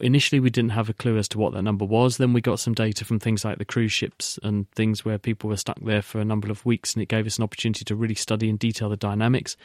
Initially, 0.00 0.40
we 0.40 0.48
didn't 0.48 0.70
have 0.70 0.88
a 0.88 0.94
clue 0.94 1.18
as 1.18 1.28
to 1.28 1.38
what 1.38 1.52
that 1.52 1.60
number 1.60 1.84
was. 1.84 2.16
Then 2.16 2.32
we 2.32 2.40
got 2.40 2.58
some 2.58 2.72
data 2.72 3.04
from 3.04 3.18
things 3.18 3.44
like 3.44 3.58
the 3.58 3.66
cruise 3.66 3.92
ships 3.92 4.38
and 4.42 4.70
things 4.70 5.04
where 5.04 5.18
people 5.18 5.50
were 5.50 5.58
stuck 5.58 5.78
there 5.80 6.00
for 6.00 6.20
a 6.20 6.24
number 6.24 6.50
of 6.50 6.64
weeks, 6.64 6.94
and 6.94 7.02
it 7.02 7.10
gave 7.10 7.26
us 7.26 7.36
an 7.36 7.44
opportunity 7.44 7.84
to 7.84 7.94
really 7.94 8.14
study 8.14 8.48
in 8.48 8.56
detail 8.56 8.88
the 8.88 8.96
dynamics. 8.96 9.58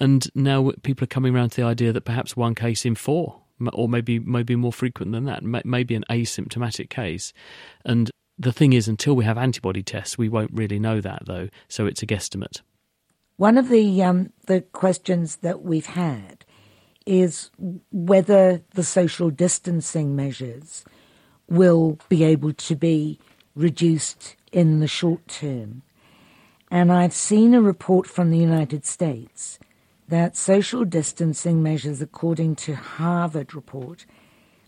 And 0.00 0.26
now 0.34 0.72
people 0.82 1.04
are 1.04 1.06
coming 1.06 1.36
around 1.36 1.50
to 1.50 1.60
the 1.60 1.66
idea 1.68 1.92
that 1.92 2.00
perhaps 2.04 2.36
one 2.36 2.56
case 2.56 2.84
in 2.84 2.96
four 2.96 3.42
or 3.72 3.88
maybe 3.88 4.18
maybe 4.18 4.56
more 4.56 4.72
frequent 4.72 5.12
than 5.12 5.24
that, 5.24 5.42
maybe 5.42 5.94
an 5.94 6.04
asymptomatic 6.10 6.90
case. 6.90 7.32
And 7.84 8.10
the 8.38 8.52
thing 8.52 8.72
is, 8.72 8.88
until 8.88 9.16
we 9.16 9.24
have 9.24 9.38
antibody 9.38 9.82
tests, 9.82 10.18
we 10.18 10.28
won't 10.28 10.52
really 10.52 10.78
know 10.78 11.00
that, 11.00 11.22
though. 11.26 11.48
So 11.68 11.86
it's 11.86 12.02
a 12.02 12.06
guesstimate. 12.06 12.60
One 13.36 13.58
of 13.58 13.68
the 13.68 14.02
um, 14.02 14.32
the 14.46 14.60
questions 14.60 15.36
that 15.36 15.62
we've 15.62 15.86
had 15.86 16.44
is 17.06 17.50
whether 17.92 18.62
the 18.74 18.82
social 18.82 19.30
distancing 19.30 20.16
measures 20.16 20.84
will 21.48 21.98
be 22.08 22.24
able 22.24 22.52
to 22.52 22.74
be 22.74 23.20
reduced 23.54 24.36
in 24.52 24.80
the 24.80 24.88
short 24.88 25.26
term. 25.28 25.82
And 26.70 26.92
I've 26.92 27.14
seen 27.14 27.54
a 27.54 27.62
report 27.62 28.08
from 28.08 28.30
the 28.30 28.38
United 28.38 28.84
States 28.84 29.58
that 30.08 30.36
social 30.36 30.84
distancing 30.84 31.62
measures, 31.62 32.00
according 32.00 32.56
to 32.56 32.74
Harvard 32.74 33.54
report, 33.54 34.06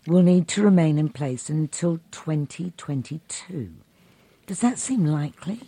will 0.07 0.21
need 0.21 0.47
to 0.49 0.63
remain 0.63 0.97
in 0.97 1.09
place 1.09 1.49
until 1.49 1.99
2022. 2.11 3.73
Does 4.45 4.59
that 4.61 4.79
seem 4.79 5.05
likely? 5.05 5.61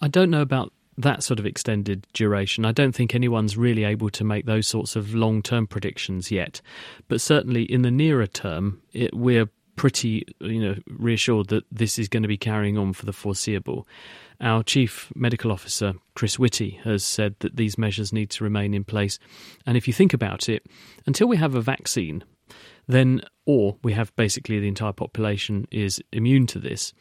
I 0.00 0.08
don't 0.08 0.30
know 0.30 0.42
about 0.42 0.72
that 0.98 1.22
sort 1.22 1.38
of 1.38 1.46
extended 1.46 2.06
duration. 2.12 2.64
I 2.64 2.72
don't 2.72 2.92
think 2.92 3.14
anyone's 3.14 3.56
really 3.56 3.84
able 3.84 4.10
to 4.10 4.24
make 4.24 4.46
those 4.46 4.68
sorts 4.68 4.96
of 4.96 5.14
long 5.14 5.42
term 5.42 5.66
predictions 5.66 6.30
yet. 6.30 6.60
But 7.08 7.20
certainly 7.20 7.62
in 7.62 7.82
the 7.82 7.90
nearer 7.90 8.26
term, 8.26 8.82
it, 8.92 9.14
we're 9.14 9.48
pretty 9.76 10.26
you 10.40 10.60
know 10.60 10.76
reassured 10.86 11.48
that 11.48 11.64
this 11.72 11.98
is 11.98 12.08
going 12.08 12.22
to 12.22 12.28
be 12.28 12.36
carrying 12.36 12.76
on 12.76 12.92
for 12.92 13.06
the 13.06 13.12
foreseeable. 13.12 13.86
Our 14.40 14.62
chief 14.62 15.12
medical 15.14 15.52
officer, 15.52 15.94
Chris 16.14 16.38
Whitty, 16.38 16.80
has 16.84 17.04
said 17.04 17.36
that 17.40 17.56
these 17.56 17.78
measures 17.78 18.12
need 18.12 18.30
to 18.30 18.44
remain 18.44 18.74
in 18.74 18.84
place. 18.84 19.18
And 19.66 19.76
if 19.76 19.86
you 19.86 19.92
think 19.92 20.12
about 20.12 20.48
it, 20.48 20.66
until 21.06 21.28
we 21.28 21.36
have 21.36 21.54
a 21.54 21.60
vaccine, 21.60 22.24
then 22.86 23.22
or 23.46 23.76
we 23.82 23.92
have 23.92 24.14
basically 24.16 24.60
the 24.60 24.68
entire 24.68 24.92
population 24.92 25.66
is 25.70 26.02
immune 26.12 26.46
to 26.48 26.58
this, 26.58 26.92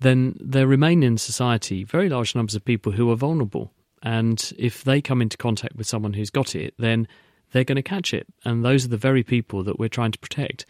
then 0.00 0.36
there 0.40 0.66
remain 0.66 1.02
in 1.02 1.18
society 1.18 1.84
very 1.84 2.08
large 2.08 2.34
numbers 2.34 2.54
of 2.54 2.64
people 2.64 2.92
who 2.92 3.10
are 3.10 3.16
vulnerable. 3.16 3.72
And 4.02 4.52
if 4.58 4.84
they 4.84 5.00
come 5.00 5.20
into 5.20 5.36
contact 5.36 5.76
with 5.76 5.86
someone 5.86 6.14
who's 6.14 6.30
got 6.30 6.54
it, 6.54 6.74
then 6.78 7.06
they're 7.52 7.64
going 7.64 7.76
to 7.76 7.82
catch 7.82 8.14
it. 8.14 8.26
And 8.44 8.64
those 8.64 8.84
are 8.84 8.88
the 8.88 8.96
very 8.96 9.22
people 9.22 9.62
that 9.64 9.78
we're 9.78 9.88
trying 9.88 10.12
to 10.12 10.18
protect. 10.18 10.66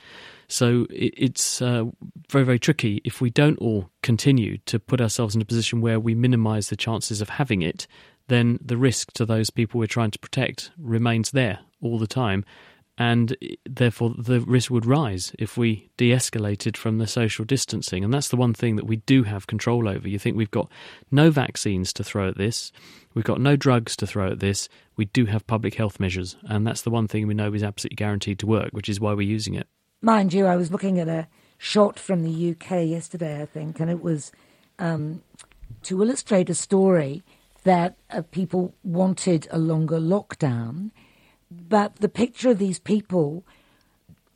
So 0.49 0.87
it's 0.91 1.63
uh, 1.63 1.85
very, 2.29 2.45
very 2.45 2.59
tricky 2.59 3.01
if 3.05 3.21
we 3.21 3.31
don't 3.31 3.59
all 3.59 3.91
continue 4.03 4.59
to 4.67 4.79
put 4.79 5.01
ourselves 5.01 5.37
in 5.37 5.43
a 5.43 5.45
position 5.45 5.81
where 5.81 6.01
we 6.01 6.15
minimize 6.15 6.69
the 6.69 6.77
chances 6.77 7.21
of 7.21 7.29
having 7.29 7.63
it, 7.63 7.87
then 8.29 8.59
the 8.65 8.77
risk 8.77 9.13
to 9.13 9.25
those 9.25 9.51
people 9.51 9.79
we're 9.79 9.87
trying 9.87 10.11
to 10.11 10.19
protect 10.19 10.71
remains 10.79 11.31
there 11.31 11.61
all 11.81 11.99
the 11.99 12.07
time 12.07 12.45
and 13.01 13.35
therefore 13.65 14.15
the 14.19 14.41
risk 14.43 14.71
would 14.71 14.85
rise 14.85 15.33
if 15.39 15.57
we 15.57 15.89
de 15.97 16.11
escalated 16.11 16.77
from 16.77 16.99
the 16.99 17.07
social 17.07 17.47
distancing. 17.47 18.05
And 18.05 18.13
that's 18.13 18.29
the 18.29 18.37
one 18.37 18.53
thing 18.53 18.77
that 18.77 18.85
we 18.85 18.97
do 18.97 19.23
have 19.23 19.47
control 19.47 19.89
over. 19.89 20.07
You 20.07 20.19
think 20.19 20.37
we've 20.37 20.51
got 20.51 20.71
no 21.11 21.31
vaccines 21.31 21.95
to 21.95 22.05
throw 22.05 22.29
at 22.29 22.37
this, 22.37 22.73
we've 23.15 23.25
got 23.25 23.41
no 23.41 23.57
drugs 23.57 23.97
to 23.97 24.07
throw 24.07 24.31
at 24.31 24.41
this, 24.41 24.69
we 24.97 25.07
do 25.07 25.25
have 25.25 25.47
public 25.47 25.77
health 25.77 25.99
measures, 25.99 26.37
and 26.43 26.67
that's 26.67 26.83
the 26.83 26.91
one 26.91 27.09
thing 27.09 27.27
we 27.27 27.33
know 27.33 27.55
is 27.55 27.63
absolutely 27.63 27.97
guaranteed 27.97 28.39
to 28.41 28.47
work, 28.47 28.69
which 28.73 28.91
is 28.91 29.01
why 29.01 29.15
we're 29.15 29.23
using 29.23 29.55
it. 29.55 29.67
Mind 30.03 30.35
you, 30.35 30.45
I 30.45 30.57
was 30.57 30.71
looking 30.71 30.99
at 30.99 31.09
a 31.09 31.27
shot 31.57 31.99
from 31.99 32.23
the 32.23 32.51
UK 32.51 32.87
yesterday, 32.87 33.41
I 33.41 33.47
think, 33.47 33.81
and 33.81 33.91
it 33.91 34.03
was 34.03 34.31
um, 34.79 35.23
to 35.85 36.03
illustrate 36.03 36.51
a 36.51 36.55
story 36.55 37.23
that 37.65 37.97
uh, 38.11 38.21
people 38.31 38.75
wanted 38.85 39.49
a 39.51 39.59
longer 39.59 39.99
lockdown 39.99 40.91
but 41.51 41.97
the 41.97 42.09
picture 42.09 42.51
of 42.51 42.59
these 42.59 42.79
people 42.79 43.45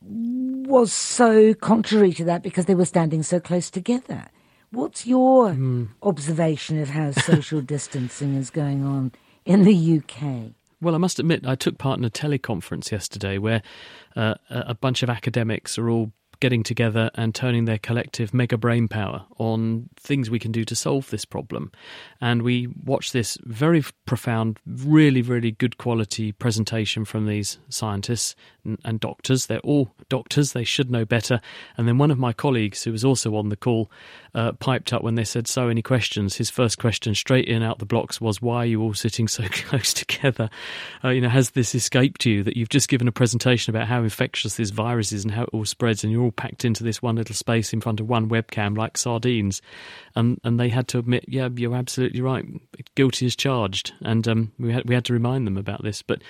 was 0.07 0.93
so 0.93 1.55
contrary 1.55 2.13
to 2.13 2.25
that 2.25 2.43
because 2.43 2.67
they 2.67 2.75
were 2.75 2.85
standing 2.85 3.23
so 3.23 3.41
close 3.41 3.71
together. 3.71 4.27
What's 4.71 5.07
your 5.07 5.51
mm. 5.51 5.89
observation 6.03 6.81
of 6.81 6.91
how 6.91 7.13
social 7.13 7.61
distancing 7.75 8.35
is 8.35 8.51
going 8.51 8.85
on 8.85 9.13
in 9.45 9.63
the 9.63 10.01
UK? 10.03 10.53
Well, 10.81 10.95
I 10.95 10.99
must 10.99 11.19
admit, 11.19 11.47
I 11.47 11.55
took 11.55 11.79
part 11.79 11.99
in 11.99 12.05
a 12.05 12.11
teleconference 12.11 12.91
yesterday 12.91 13.39
where 13.39 13.63
uh, 14.17 14.35
a 14.51 14.75
bunch 14.75 15.03
of 15.03 15.09
academics 15.09 15.79
are 15.79 15.89
all 15.89 16.13
getting 16.45 16.63
together 16.63 17.11
and 17.15 17.35
turning 17.35 17.65
their 17.65 17.79
collective 17.79 18.35
mega 18.35 18.59
brain 18.59 18.87
power 18.87 19.25
on 19.39 19.89
things 19.97 20.29
we 20.29 20.39
can 20.39 20.53
do 20.53 20.63
to 20.63 20.77
solve 20.77 21.09
this 21.09 21.25
problem. 21.25 21.73
And 22.21 22.43
we 22.43 22.67
watched 22.85 23.15
this 23.15 23.39
very 23.45 23.83
profound, 24.05 24.59
really, 24.67 25.23
really 25.23 25.53
good 25.53 25.79
quality 25.79 26.33
presentation 26.33 27.07
from 27.07 27.25
these 27.25 27.57
scientists 27.71 28.37
and, 28.63 28.79
and 28.85 29.01
doctors. 29.01 29.47
They're 29.47 29.59
all 29.61 29.95
doctors, 30.11 30.53
they 30.53 30.65
should 30.65 30.91
know 30.91 31.07
better. 31.07 31.41
And 31.79 31.89
then 31.89 31.97
one 31.97 32.11
of 32.11 32.19
my 32.19 32.35
colleagues, 32.35 32.85
who 32.85 32.93
was 32.93 33.07
also 33.07 33.37
on 33.37 33.49
the 33.49 33.57
call, 33.57 33.91
uh, 34.35 34.53
piped 34.53 34.93
up 34.93 35.03
when 35.03 35.15
they 35.15 35.25
said, 35.25 35.47
So, 35.47 35.69
any 35.69 35.83
questions? 35.83 36.37
His 36.37 36.51
first 36.51 36.79
question 36.79 37.15
straight 37.15 37.47
in 37.47 37.63
out 37.63 37.79
the 37.79 37.87
blocks 37.87 38.21
was, 38.21 38.43
Why 38.43 38.59
are 38.59 38.67
you 38.67 38.83
all 38.83 38.95
sitting 38.95 39.29
so 39.29 39.45
close 39.51 39.93
together? 39.95 40.51
Uh, 41.03 41.11
you 41.11 41.21
know, 41.21 41.29
has 41.29 41.51
this 41.51 41.75
escaped 41.75 42.27
you 42.27 42.43
that 42.43 42.57
you've 42.57 42.69
just 42.69 42.89
given 42.89 43.09
a 43.09 43.13
presentation 43.13 43.75
about 43.75 43.89
how 43.89 44.03
infectious 44.03 44.57
this 44.57 44.71
virus 44.71 45.13
is 45.13 45.25
and 45.25 45.33
how 45.33 45.43
it 45.43 45.51
all 45.53 45.65
spreads, 45.65 46.03
and 46.03 46.13
you're 46.13 46.23
all 46.23 46.33
packed 46.33 46.65
into 46.65 46.83
this 46.83 47.01
one 47.01 47.17
little 47.17 47.35
space 47.35 47.73
in 47.73 47.81
front 47.81 48.01
of 48.01 48.09
one 48.09 48.29
webcam 48.29 48.77
like 48.77 48.97
sardines? 48.99 49.63
And 50.17 50.41
and 50.45 50.59
they 50.59 50.69
had 50.69 50.89
to 50.89 50.99
admit, 50.99 51.25
Yeah, 51.29 51.49
you're 51.55 51.77
absolutely 51.77 52.21
right. 52.21 52.45
Guilty 52.95 53.27
as 53.27 53.37
charged. 53.37 53.93
And 54.01 54.27
um, 54.27 54.53
we, 54.59 54.73
had, 54.73 54.89
we 54.89 54.95
had 54.95 55.05
to 55.07 55.13
remind 55.13 55.47
them 55.47 55.57
about 55.57 55.83
this. 55.83 56.03
But 56.03 56.23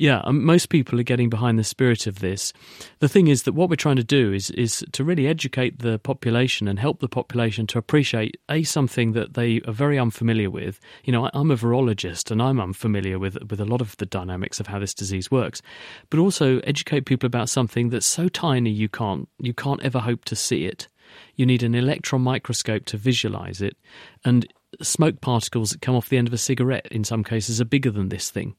yeah, 0.00 0.22
um, 0.24 0.42
most 0.46 0.70
people 0.70 0.98
are 0.98 1.02
getting 1.02 1.28
behind 1.28 1.58
the 1.58 1.64
spirit 1.64 2.06
of 2.06 2.20
this. 2.20 2.54
The 3.00 3.08
thing 3.08 3.28
is 3.28 3.42
that 3.42 3.52
what 3.52 3.68
we're 3.68 3.76
trying 3.76 3.96
to 3.96 4.02
do 4.02 4.32
is 4.32 4.48
is 4.52 4.82
to 4.92 5.04
really 5.04 5.26
educate 5.26 5.80
the 5.80 5.98
population 5.98 6.66
and 6.68 6.78
help 6.78 7.00
the 7.00 7.08
population 7.08 7.66
to 7.66 7.78
appreciate 7.78 8.40
a 8.48 8.62
something 8.62 9.12
that 9.12 9.34
they 9.34 9.60
are 9.68 9.74
very 9.74 9.98
unfamiliar 9.98 10.48
with. 10.48 10.80
You 11.04 11.12
know, 11.12 11.26
I, 11.26 11.30
I'm 11.34 11.50
a 11.50 11.56
virologist 11.56 12.30
and 12.30 12.40
I'm 12.40 12.58
unfamiliar 12.58 13.18
with 13.18 13.36
with 13.50 13.60
a 13.60 13.66
lot 13.66 13.82
of 13.82 13.94
the 13.98 14.06
dynamics 14.06 14.58
of 14.58 14.68
how 14.68 14.78
this 14.78 14.94
disease 14.94 15.30
works, 15.30 15.60
but 16.08 16.18
also 16.18 16.60
educate 16.60 17.04
people 17.04 17.26
about 17.26 17.50
something 17.50 17.90
that's 17.90 18.06
so 18.06 18.30
tiny 18.30 18.70
you 18.70 18.88
can't 18.88 19.28
you 19.38 19.52
can't 19.52 19.82
ever 19.82 19.98
hope 19.98 20.24
to 20.24 20.34
see 20.34 20.64
it. 20.64 20.88
You 21.36 21.44
need 21.44 21.62
an 21.62 21.74
electron 21.74 22.22
microscope 22.22 22.86
to 22.86 22.96
visualize 22.96 23.60
it, 23.60 23.76
and 24.24 24.50
smoke 24.80 25.20
particles 25.20 25.72
that 25.72 25.82
come 25.82 25.94
off 25.94 26.08
the 26.08 26.16
end 26.16 26.28
of 26.28 26.32
a 26.32 26.38
cigarette 26.38 26.88
in 26.90 27.04
some 27.04 27.22
cases 27.22 27.60
are 27.60 27.66
bigger 27.66 27.90
than 27.90 28.08
this 28.08 28.30
thing 28.30 28.56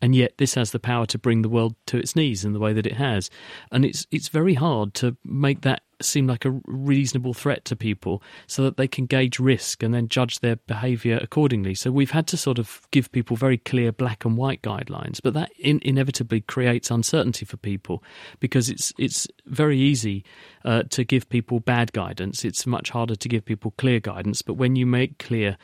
and 0.00 0.14
yet 0.14 0.38
this 0.38 0.54
has 0.54 0.70
the 0.72 0.78
power 0.78 1.06
to 1.06 1.18
bring 1.18 1.42
the 1.42 1.48
world 1.48 1.74
to 1.86 1.98
its 1.98 2.14
knees 2.14 2.44
in 2.44 2.52
the 2.52 2.58
way 2.58 2.72
that 2.72 2.86
it 2.86 2.94
has. 2.94 3.30
And 3.70 3.84
it's 3.84 4.06
it's 4.10 4.28
very 4.28 4.54
hard 4.54 4.94
to 4.94 5.16
make 5.24 5.62
that 5.62 5.82
seem 6.02 6.26
like 6.26 6.44
a 6.44 6.50
reasonable 6.66 7.32
threat 7.32 7.64
to 7.64 7.74
people 7.74 8.22
so 8.46 8.62
that 8.62 8.76
they 8.76 8.86
can 8.86 9.06
gauge 9.06 9.38
risk 9.38 9.82
and 9.82 9.94
then 9.94 10.08
judge 10.08 10.40
their 10.40 10.56
behavior 10.56 11.18
accordingly. 11.22 11.74
So 11.74 11.90
we've 11.90 12.10
had 12.10 12.26
to 12.28 12.36
sort 12.36 12.58
of 12.58 12.86
give 12.90 13.10
people 13.12 13.34
very 13.34 13.56
clear 13.56 13.92
black 13.92 14.26
and 14.26 14.36
white 14.36 14.60
guidelines 14.60 15.20
but 15.22 15.32
that 15.34 15.50
in- 15.58 15.80
inevitably 15.82 16.42
creates 16.42 16.90
uncertainty 16.90 17.46
for 17.46 17.56
people 17.56 18.02
because 18.40 18.68
it's 18.68 18.92
it's 18.98 19.26
very 19.46 19.78
easy 19.78 20.24
uh, 20.64 20.82
to 20.90 21.04
give 21.04 21.28
people 21.28 21.60
bad 21.60 21.92
guidance. 21.92 22.44
It's 22.44 22.66
much 22.66 22.90
harder 22.90 23.16
to 23.16 23.28
give 23.28 23.44
people 23.44 23.72
clear 23.78 24.00
guidance. 24.00 24.42
But 24.42 24.54
when 24.54 24.76
you 24.76 24.86
make 24.86 25.18
clear 25.18 25.56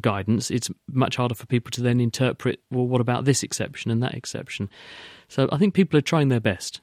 guidance, 0.00 0.50
it's 0.50 0.70
much 0.90 1.16
harder 1.16 1.34
for 1.34 1.46
people 1.46 1.70
to 1.72 1.82
then 1.82 2.00
interpret, 2.00 2.60
well, 2.70 2.86
what 2.86 3.00
about 3.00 3.24
this 3.24 3.42
exception 3.42 3.90
and 3.90 4.02
that 4.02 4.14
exception? 4.14 4.68
So 5.28 5.48
I 5.52 5.58
think 5.58 5.74
people 5.74 5.98
are 5.98 6.02
trying 6.02 6.28
their 6.28 6.40
best. 6.40 6.80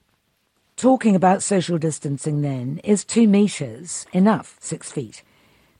Talking 0.76 1.14
about 1.14 1.42
social 1.42 1.78
distancing, 1.78 2.40
then, 2.40 2.80
is 2.82 3.04
two 3.04 3.28
metres 3.28 4.06
enough, 4.12 4.56
six 4.60 4.90
feet? 4.90 5.22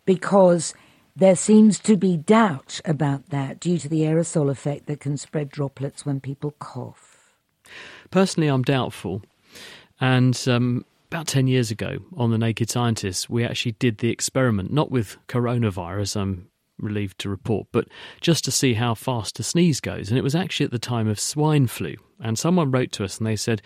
Because 0.04 0.74
there 1.16 1.36
seems 1.36 1.78
to 1.80 1.96
be 1.96 2.16
doubt 2.16 2.80
about 2.84 3.30
that 3.30 3.60
due 3.60 3.78
to 3.78 3.88
the 3.88 4.00
aerosol 4.00 4.50
effect 4.50 4.86
that 4.86 5.00
can 5.00 5.16
spread 5.16 5.48
droplets 5.48 6.04
when 6.04 6.20
people 6.20 6.52
cough. 6.58 7.34
Personally, 8.10 8.48
I'm 8.48 8.62
doubtful. 8.62 9.22
And 10.00 10.38
um, 10.48 10.84
about 11.10 11.26
10 11.26 11.46
years 11.46 11.70
ago 11.70 11.98
on 12.16 12.30
The 12.30 12.38
Naked 12.38 12.70
Scientists, 12.70 13.28
we 13.28 13.44
actually 13.44 13.72
did 13.72 13.98
the 13.98 14.10
experiment, 14.10 14.72
not 14.72 14.90
with 14.90 15.16
coronavirus, 15.28 16.16
I'm 16.20 16.48
relieved 16.78 17.18
to 17.20 17.28
report, 17.28 17.66
but 17.72 17.88
just 18.20 18.44
to 18.44 18.50
see 18.50 18.74
how 18.74 18.94
fast 18.94 19.38
a 19.40 19.42
sneeze 19.42 19.80
goes. 19.80 20.08
And 20.08 20.18
it 20.18 20.24
was 20.24 20.34
actually 20.34 20.66
at 20.66 20.72
the 20.72 20.78
time 20.78 21.08
of 21.08 21.20
swine 21.20 21.66
flu. 21.66 21.94
And 22.20 22.38
someone 22.38 22.70
wrote 22.70 22.92
to 22.92 23.04
us 23.04 23.18
and 23.18 23.26
they 23.26 23.36
said, 23.36 23.62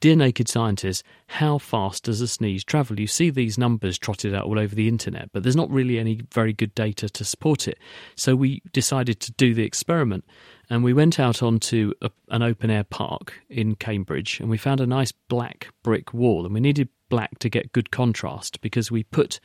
Dear 0.00 0.16
Naked 0.16 0.48
Scientists, 0.48 1.02
how 1.26 1.58
fast 1.58 2.04
does 2.04 2.22
a 2.22 2.28
sneeze 2.28 2.64
travel? 2.64 2.98
You 2.98 3.06
see 3.06 3.28
these 3.28 3.58
numbers 3.58 3.98
trotted 3.98 4.34
out 4.34 4.46
all 4.46 4.58
over 4.58 4.74
the 4.74 4.88
internet, 4.88 5.28
but 5.32 5.42
there's 5.42 5.56
not 5.56 5.70
really 5.70 5.98
any 5.98 6.22
very 6.32 6.54
good 6.54 6.74
data 6.74 7.10
to 7.10 7.22
support 7.22 7.68
it. 7.68 7.78
So 8.16 8.34
we 8.34 8.62
decided 8.72 9.20
to 9.20 9.32
do 9.32 9.52
the 9.52 9.64
experiment 9.64 10.24
and 10.70 10.82
we 10.82 10.94
went 10.94 11.20
out 11.20 11.42
onto 11.42 11.92
a, 12.00 12.10
an 12.30 12.42
open 12.42 12.70
air 12.70 12.84
park 12.84 13.34
in 13.50 13.74
Cambridge 13.74 14.40
and 14.40 14.48
we 14.48 14.56
found 14.56 14.80
a 14.80 14.86
nice 14.86 15.12
black 15.12 15.68
brick 15.82 16.14
wall 16.14 16.46
and 16.46 16.54
we 16.54 16.60
needed 16.60 16.88
black 17.10 17.38
to 17.40 17.50
get 17.50 17.72
good 17.72 17.90
contrast 17.90 18.62
because 18.62 18.90
we 18.90 19.02
put 19.02 19.38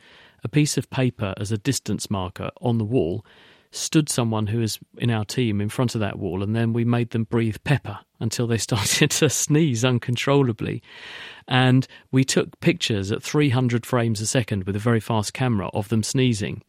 a 0.46 0.48
piece 0.48 0.78
of 0.78 0.88
paper 0.90 1.34
as 1.38 1.50
a 1.50 1.58
distance 1.58 2.08
marker 2.08 2.50
on 2.60 2.78
the 2.78 2.84
wall, 2.84 3.26
stood 3.72 4.08
someone 4.08 4.46
who 4.46 4.60
was 4.60 4.78
in 4.96 5.10
our 5.10 5.24
team 5.24 5.60
in 5.60 5.68
front 5.68 5.96
of 5.96 6.00
that 6.00 6.20
wall, 6.20 6.40
and 6.40 6.54
then 6.54 6.72
we 6.72 6.84
made 6.84 7.10
them 7.10 7.24
breathe 7.24 7.56
pepper 7.64 7.98
until 8.20 8.46
they 8.46 8.56
started 8.68 9.10
to 9.10 9.28
sneeze 9.28 9.84
uncontrollably. 9.84 10.80
And 11.48 11.84
we 12.12 12.22
took 12.22 12.60
pictures 12.60 13.10
at 13.10 13.24
300 13.24 13.84
frames 13.84 14.20
a 14.20 14.26
second 14.26 14.64
with 14.64 14.76
a 14.76 14.78
very 14.78 15.00
fast 15.00 15.34
camera 15.34 15.66
of 15.74 15.88
them 15.88 16.04
sneezing. 16.04 16.62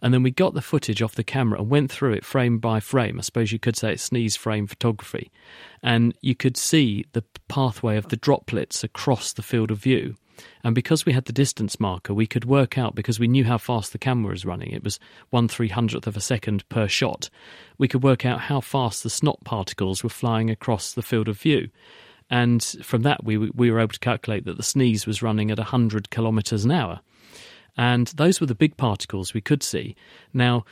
And 0.00 0.14
then 0.14 0.22
we 0.22 0.30
got 0.30 0.54
the 0.54 0.62
footage 0.62 1.02
off 1.02 1.16
the 1.16 1.24
camera 1.24 1.58
and 1.58 1.68
went 1.68 1.90
through 1.90 2.12
it 2.12 2.24
frame 2.24 2.58
by 2.58 2.78
frame. 2.78 3.18
I 3.18 3.22
suppose 3.22 3.50
you 3.50 3.58
could 3.58 3.76
say 3.76 3.94
it's 3.94 4.04
sneeze 4.04 4.36
frame 4.36 4.68
photography. 4.68 5.32
And 5.82 6.14
you 6.20 6.36
could 6.36 6.56
see 6.56 7.06
the 7.12 7.24
pathway 7.48 7.96
of 7.96 8.06
the 8.08 8.16
droplets 8.16 8.84
across 8.84 9.32
the 9.32 9.42
field 9.42 9.72
of 9.72 9.78
view. 9.78 10.14
And 10.64 10.74
because 10.74 11.06
we 11.06 11.12
had 11.12 11.24
the 11.24 11.32
distance 11.32 11.80
marker, 11.80 12.14
we 12.14 12.26
could 12.26 12.44
work 12.44 12.78
out 12.78 12.94
because 12.94 13.20
we 13.20 13.28
knew 13.28 13.44
how 13.44 13.58
fast 13.58 13.92
the 13.92 13.98
camera 13.98 14.32
was 14.32 14.44
running. 14.44 14.72
It 14.72 14.84
was 14.84 14.98
one 15.30 15.48
three 15.48 15.68
hundredth 15.68 16.06
of 16.06 16.16
a 16.16 16.20
second 16.20 16.68
per 16.68 16.88
shot. 16.88 17.30
We 17.78 17.88
could 17.88 18.02
work 18.02 18.24
out 18.26 18.40
how 18.40 18.60
fast 18.60 19.02
the 19.02 19.10
snot 19.10 19.38
particles 19.44 20.02
were 20.02 20.10
flying 20.10 20.50
across 20.50 20.92
the 20.92 21.02
field 21.02 21.28
of 21.28 21.38
view. 21.38 21.68
And 22.28 22.62
from 22.82 23.02
that, 23.02 23.24
we, 23.24 23.36
we 23.36 23.70
were 23.70 23.80
able 23.80 23.92
to 23.92 24.00
calculate 24.00 24.44
that 24.46 24.56
the 24.56 24.62
sneeze 24.62 25.06
was 25.06 25.22
running 25.22 25.50
at 25.50 25.58
100 25.58 26.10
kilometres 26.10 26.64
an 26.64 26.72
hour. 26.72 27.00
And 27.76 28.08
those 28.08 28.40
were 28.40 28.46
the 28.46 28.54
big 28.54 28.76
particles 28.76 29.34
we 29.34 29.40
could 29.40 29.62
see. 29.62 29.94
Now, 30.32 30.64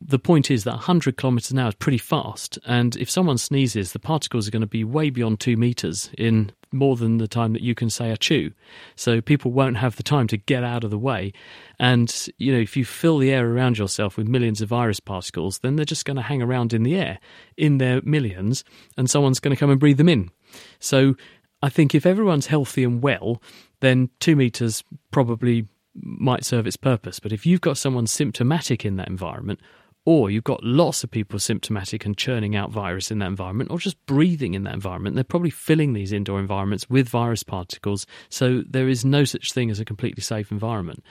the 0.00 0.18
point 0.18 0.50
is 0.50 0.64
that 0.64 0.74
100 0.74 1.16
kilometres 1.16 1.50
an 1.50 1.58
hour 1.58 1.68
is 1.68 1.74
pretty 1.74 1.98
fast, 1.98 2.58
and 2.66 2.96
if 2.96 3.10
someone 3.10 3.38
sneezes, 3.38 3.92
the 3.92 3.98
particles 3.98 4.46
are 4.46 4.50
going 4.52 4.60
to 4.60 4.66
be 4.66 4.84
way 4.84 5.10
beyond 5.10 5.40
two 5.40 5.56
metres 5.56 6.10
in 6.16 6.52
more 6.72 6.96
than 6.96 7.18
the 7.18 7.28
time 7.28 7.52
that 7.54 7.62
you 7.62 7.74
can 7.74 7.90
say 7.90 8.10
a 8.10 8.16
chew. 8.16 8.52
So 8.94 9.20
people 9.20 9.50
won't 9.50 9.78
have 9.78 9.96
the 9.96 10.02
time 10.02 10.26
to 10.28 10.36
get 10.36 10.62
out 10.62 10.84
of 10.84 10.90
the 10.90 10.98
way. 10.98 11.32
And, 11.78 12.14
you 12.36 12.52
know, 12.52 12.58
if 12.58 12.76
you 12.76 12.84
fill 12.84 13.18
the 13.18 13.30
air 13.30 13.50
around 13.50 13.78
yourself 13.78 14.16
with 14.16 14.28
millions 14.28 14.60
of 14.60 14.68
virus 14.68 15.00
particles, 15.00 15.60
then 15.60 15.76
they're 15.76 15.84
just 15.84 16.04
going 16.04 16.16
to 16.16 16.22
hang 16.22 16.42
around 16.42 16.72
in 16.72 16.82
the 16.82 16.96
air 16.96 17.18
in 17.56 17.78
their 17.78 18.02
millions, 18.02 18.64
and 18.96 19.08
someone's 19.08 19.40
going 19.40 19.54
to 19.54 19.58
come 19.58 19.70
and 19.70 19.80
breathe 19.80 19.98
them 19.98 20.08
in. 20.08 20.30
So 20.78 21.16
I 21.62 21.70
think 21.70 21.94
if 21.94 22.06
everyone's 22.06 22.46
healthy 22.46 22.84
and 22.84 23.02
well, 23.02 23.42
then 23.80 24.10
two 24.20 24.36
metres 24.36 24.84
probably 25.10 25.66
might 25.94 26.44
serve 26.44 26.66
its 26.66 26.76
purpose. 26.76 27.18
But 27.18 27.32
if 27.32 27.46
you've 27.46 27.60
got 27.60 27.78
someone 27.78 28.06
symptomatic 28.06 28.84
in 28.84 28.96
that 28.96 29.08
environment, 29.08 29.60
or 30.04 30.30
you've 30.30 30.44
got 30.44 30.64
lots 30.64 31.04
of 31.04 31.10
people 31.10 31.38
symptomatic 31.38 32.06
and 32.06 32.16
churning 32.16 32.56
out 32.56 32.70
virus 32.70 33.10
in 33.10 33.18
that 33.18 33.26
environment, 33.26 33.70
or 33.70 33.78
just 33.78 34.04
breathing 34.06 34.54
in 34.54 34.64
that 34.64 34.74
environment, 34.74 35.14
they're 35.14 35.24
probably 35.24 35.50
filling 35.50 35.92
these 35.92 36.12
indoor 36.12 36.40
environments 36.40 36.88
with 36.88 37.08
virus 37.08 37.42
particles. 37.42 38.06
So 38.28 38.62
there 38.68 38.88
is 38.88 39.04
no 39.04 39.24
such 39.24 39.52
thing 39.52 39.70
as 39.70 39.80
a 39.80 39.84
completely 39.84 40.22
safe 40.22 40.50
environment, 40.50 41.04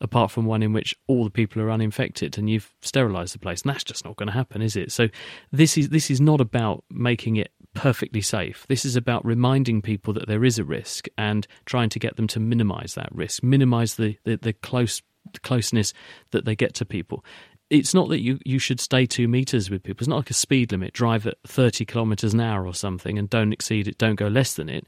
apart 0.00 0.30
from 0.30 0.46
one 0.46 0.62
in 0.62 0.72
which 0.72 0.96
all 1.06 1.24
the 1.24 1.30
people 1.30 1.62
are 1.62 1.70
uninfected 1.70 2.38
and 2.38 2.50
you've 2.50 2.74
sterilised 2.82 3.34
the 3.34 3.38
place. 3.38 3.62
And 3.62 3.72
that's 3.72 3.84
just 3.84 4.04
not 4.04 4.16
going 4.16 4.28
to 4.28 4.32
happen, 4.32 4.62
is 4.62 4.76
it? 4.76 4.90
So 4.90 5.08
this 5.52 5.78
is 5.78 5.90
this 5.90 6.10
is 6.10 6.20
not 6.20 6.40
about 6.40 6.84
making 6.90 7.36
it 7.36 7.52
perfectly 7.74 8.20
safe. 8.20 8.66
This 8.68 8.84
is 8.84 8.96
about 8.96 9.24
reminding 9.24 9.80
people 9.82 10.12
that 10.14 10.26
there 10.26 10.44
is 10.44 10.58
a 10.58 10.64
risk 10.64 11.06
and 11.16 11.46
trying 11.66 11.88
to 11.90 11.98
get 11.98 12.16
them 12.16 12.26
to 12.28 12.40
minimise 12.40 12.94
that 12.94 13.10
risk, 13.12 13.42
minimise 13.42 13.94
the, 13.94 14.18
the, 14.24 14.36
the 14.36 14.52
close 14.52 15.02
the 15.32 15.40
closeness 15.40 15.92
that 16.30 16.46
they 16.46 16.56
get 16.56 16.74
to 16.74 16.84
people 16.84 17.22
it's 17.70 17.94
not 17.94 18.08
that 18.08 18.20
you, 18.20 18.38
you 18.44 18.58
should 18.58 18.80
stay 18.80 19.06
two 19.06 19.28
meters 19.28 19.70
with 19.70 19.84
people. 19.84 20.02
It's 20.02 20.08
not 20.08 20.16
like 20.16 20.30
a 20.30 20.34
speed 20.34 20.72
limit. 20.72 20.92
Drive 20.92 21.26
at 21.26 21.36
30 21.46 21.84
kilometers 21.84 22.34
an 22.34 22.40
hour 22.40 22.66
or 22.66 22.74
something 22.74 23.16
and 23.18 23.30
don't 23.30 23.52
exceed 23.52 23.86
it, 23.86 23.96
don't 23.96 24.16
go 24.16 24.26
less 24.26 24.54
than 24.54 24.68
it. 24.68 24.84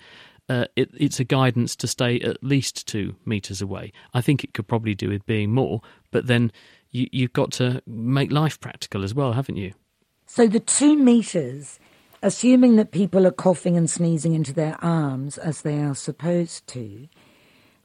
Uh, 0.48 0.66
it. 0.74 0.90
It's 0.98 1.20
a 1.20 1.24
guidance 1.24 1.76
to 1.76 1.86
stay 1.86 2.20
at 2.20 2.42
least 2.42 2.86
two 2.88 3.14
meters 3.24 3.62
away. 3.62 3.92
I 4.12 4.20
think 4.20 4.42
it 4.42 4.52
could 4.52 4.66
probably 4.66 4.94
do 4.94 5.08
with 5.08 5.24
being 5.24 5.54
more, 5.54 5.80
but 6.10 6.26
then 6.26 6.50
you, 6.90 7.08
you've 7.12 7.32
got 7.32 7.52
to 7.52 7.80
make 7.86 8.32
life 8.32 8.60
practical 8.60 9.04
as 9.04 9.14
well, 9.14 9.32
haven't 9.32 9.56
you? 9.56 9.72
So 10.26 10.48
the 10.48 10.60
two 10.60 10.98
meters, 10.98 11.78
assuming 12.22 12.74
that 12.76 12.90
people 12.90 13.24
are 13.26 13.32
coughing 13.32 13.76
and 13.76 13.88
sneezing 13.88 14.34
into 14.34 14.52
their 14.52 14.76
arms 14.82 15.38
as 15.38 15.62
they 15.62 15.80
are 15.80 15.94
supposed 15.94 16.66
to, 16.68 17.08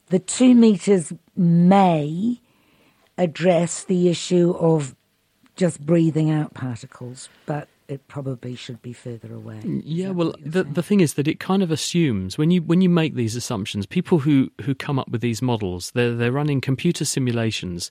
the 0.08 0.20
two 0.20 0.56
meters 0.56 1.14
may 1.36 2.40
address 3.18 3.84
the 3.84 4.10
issue 4.10 4.52
of 4.60 4.96
just 5.56 5.86
breathing 5.86 6.30
out 6.30 6.54
particles, 6.54 7.30
but 7.46 7.68
it 7.88 8.08
probably 8.08 8.54
should 8.56 8.82
be 8.82 8.92
further 8.94 9.34
away. 9.34 9.60
Mm, 9.64 9.82
yeah, 9.84 10.10
well, 10.10 10.36
the 10.40 10.64
the 10.64 10.84
thing 10.84 11.00
is 11.00 11.14
that 11.16 11.28
it 11.28 11.40
kind 11.40 11.64
of 11.64 11.72
assumes 11.72 12.38
when 12.38 12.52
you 12.52 12.62
when 12.62 12.82
you 12.82 12.90
make 12.90 13.16
these 13.16 13.36
assumptions, 13.36 13.86
people 13.86 14.20
who 14.20 14.52
who 14.62 14.76
come 14.76 15.00
up 15.00 15.10
with 15.10 15.22
these 15.22 15.42
models, 15.42 15.92
they're 15.92 16.16
they're 16.16 16.32
running 16.32 16.62
computer 16.62 17.06
simulations 17.06 17.90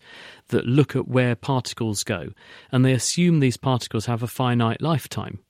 that 0.48 0.66
look 0.66 0.94
at 0.94 1.08
where 1.08 1.34
particles 1.34 2.04
go, 2.04 2.28
and 2.70 2.84
they 2.84 2.92
assume 2.92 3.40
these 3.40 3.56
particles 3.56 4.06
have 4.06 4.22
a 4.22 4.28
finite 4.28 4.82
lifetime 4.82 5.40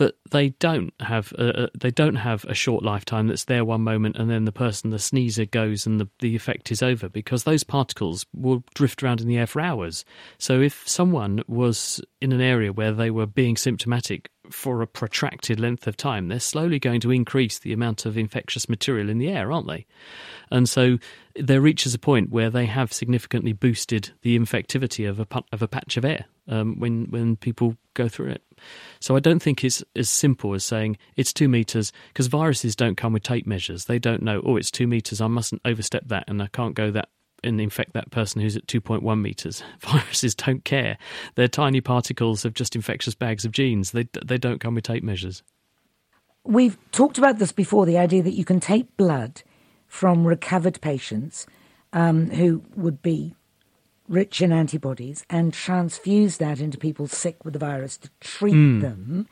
but 0.00 0.16
they 0.30 0.48
don't 0.48 0.94
have 1.00 1.30
a, 1.32 1.68
they 1.78 1.90
don't 1.90 2.14
have 2.14 2.46
a 2.46 2.54
short 2.54 2.82
lifetime 2.82 3.26
that's 3.26 3.44
there 3.44 3.66
one 3.66 3.82
moment 3.82 4.16
and 4.16 4.30
then 4.30 4.46
the 4.46 4.50
person 4.50 4.88
the 4.88 4.98
sneezer 4.98 5.44
goes 5.44 5.84
and 5.84 6.00
the, 6.00 6.08
the 6.20 6.34
effect 6.34 6.72
is 6.72 6.82
over 6.82 7.10
because 7.10 7.44
those 7.44 7.64
particles 7.64 8.24
will 8.32 8.64
drift 8.72 9.02
around 9.02 9.20
in 9.20 9.28
the 9.28 9.36
air 9.36 9.46
for 9.46 9.60
hours. 9.60 10.06
So 10.38 10.62
if 10.62 10.88
someone 10.88 11.42
was 11.46 12.00
in 12.22 12.32
an 12.32 12.40
area 12.40 12.72
where 12.72 12.92
they 12.92 13.10
were 13.10 13.26
being 13.26 13.58
symptomatic 13.58 14.30
for 14.50 14.82
a 14.82 14.86
protracted 14.86 15.60
length 15.60 15.86
of 15.86 15.96
time, 15.96 16.28
they're 16.28 16.40
slowly 16.40 16.78
going 16.78 17.00
to 17.00 17.10
increase 17.10 17.58
the 17.58 17.72
amount 17.72 18.06
of 18.06 18.16
infectious 18.16 18.68
material 18.68 19.10
in 19.10 19.18
the 19.18 19.28
air, 19.28 19.52
aren't 19.52 19.66
they? 19.66 19.86
And 20.50 20.68
so 20.68 20.98
there 21.36 21.60
reaches 21.60 21.94
a 21.94 21.98
point 21.98 22.30
where 22.30 22.50
they 22.50 22.66
have 22.66 22.92
significantly 22.92 23.52
boosted 23.52 24.10
the 24.22 24.38
infectivity 24.38 25.08
of 25.08 25.20
a 25.20 25.26
of 25.52 25.62
a 25.62 25.68
patch 25.68 25.96
of 25.96 26.04
air 26.04 26.24
um, 26.48 26.78
when 26.78 27.06
when 27.10 27.36
people 27.36 27.76
go 27.94 28.08
through 28.08 28.30
it. 28.30 28.42
So 29.00 29.16
I 29.16 29.20
don't 29.20 29.40
think 29.40 29.64
it's 29.64 29.82
as 29.94 30.08
simple 30.08 30.54
as 30.54 30.64
saying 30.64 30.98
it's 31.16 31.32
two 31.32 31.48
meters 31.48 31.92
because 32.08 32.26
viruses 32.26 32.76
don't 32.76 32.96
come 32.96 33.12
with 33.12 33.22
tape 33.22 33.46
measures. 33.46 33.84
They 33.86 33.98
don't 33.98 34.22
know. 34.22 34.42
Oh, 34.44 34.56
it's 34.56 34.70
two 34.70 34.86
meters. 34.86 35.20
I 35.20 35.28
mustn't 35.28 35.62
overstep 35.64 36.08
that, 36.08 36.24
and 36.28 36.42
I 36.42 36.48
can't 36.48 36.74
go 36.74 36.90
that 36.90 37.08
and 37.42 37.60
infect 37.60 37.92
that 37.92 38.10
person 38.10 38.40
who's 38.40 38.56
at 38.56 38.66
2.1 38.66 39.20
meters. 39.20 39.62
Viruses 39.80 40.34
don't 40.34 40.64
care. 40.64 40.98
They're 41.34 41.48
tiny 41.48 41.80
particles 41.80 42.44
of 42.44 42.54
just 42.54 42.74
infectious 42.74 43.14
bags 43.14 43.44
of 43.44 43.52
genes. 43.52 43.92
They, 43.92 44.08
they 44.24 44.38
don't 44.38 44.60
come 44.60 44.74
with 44.74 44.84
tape 44.84 45.02
measures. 45.02 45.42
We've 46.44 46.78
talked 46.90 47.18
about 47.18 47.38
this 47.38 47.52
before 47.52 47.86
the 47.86 47.98
idea 47.98 48.22
that 48.22 48.34
you 48.34 48.44
can 48.44 48.60
take 48.60 48.96
blood 48.96 49.42
from 49.86 50.26
recovered 50.26 50.80
patients 50.80 51.46
um, 51.92 52.30
who 52.30 52.62
would 52.76 53.02
be 53.02 53.34
rich 54.08 54.42
in 54.42 54.52
antibodies 54.52 55.24
and 55.30 55.52
transfuse 55.54 56.38
that 56.38 56.60
into 56.60 56.78
people 56.78 57.06
sick 57.06 57.44
with 57.44 57.52
the 57.52 57.58
virus 57.58 57.96
to 57.96 58.10
treat 58.20 58.54
mm. 58.54 58.80
them. 58.80 59.28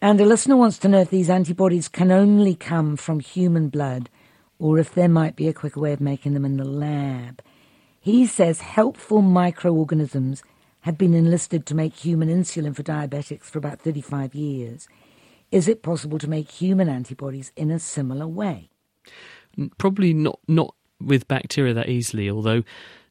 And 0.00 0.20
the 0.20 0.26
listener 0.26 0.56
wants 0.56 0.78
to 0.78 0.88
know 0.88 1.00
if 1.00 1.10
these 1.10 1.30
antibodies 1.30 1.88
can 1.88 2.12
only 2.12 2.54
come 2.54 2.96
from 2.96 3.20
human 3.20 3.68
blood 3.68 4.10
or 4.58 4.78
if 4.78 4.94
there 4.94 5.08
might 5.08 5.36
be 5.36 5.48
a 5.48 5.52
quicker 5.52 5.80
way 5.80 5.92
of 5.92 6.00
making 6.00 6.34
them 6.34 6.44
in 6.44 6.56
the 6.56 6.64
lab. 6.64 7.42
He 8.00 8.26
says 8.26 8.60
helpful 8.60 9.22
microorganisms 9.22 10.42
have 10.82 10.98
been 10.98 11.14
enlisted 11.14 11.64
to 11.66 11.74
make 11.74 11.94
human 11.94 12.28
insulin 12.28 12.76
for 12.76 12.82
diabetics 12.82 13.44
for 13.44 13.58
about 13.58 13.80
35 13.80 14.34
years. 14.34 14.86
Is 15.50 15.68
it 15.68 15.82
possible 15.82 16.18
to 16.18 16.28
make 16.28 16.50
human 16.50 16.88
antibodies 16.88 17.52
in 17.56 17.70
a 17.70 17.78
similar 17.78 18.26
way? 18.26 18.68
Probably 19.78 20.12
not, 20.12 20.40
not 20.46 20.74
with 21.00 21.28
bacteria 21.28 21.72
that 21.74 21.88
easily, 21.88 22.28
although 22.28 22.64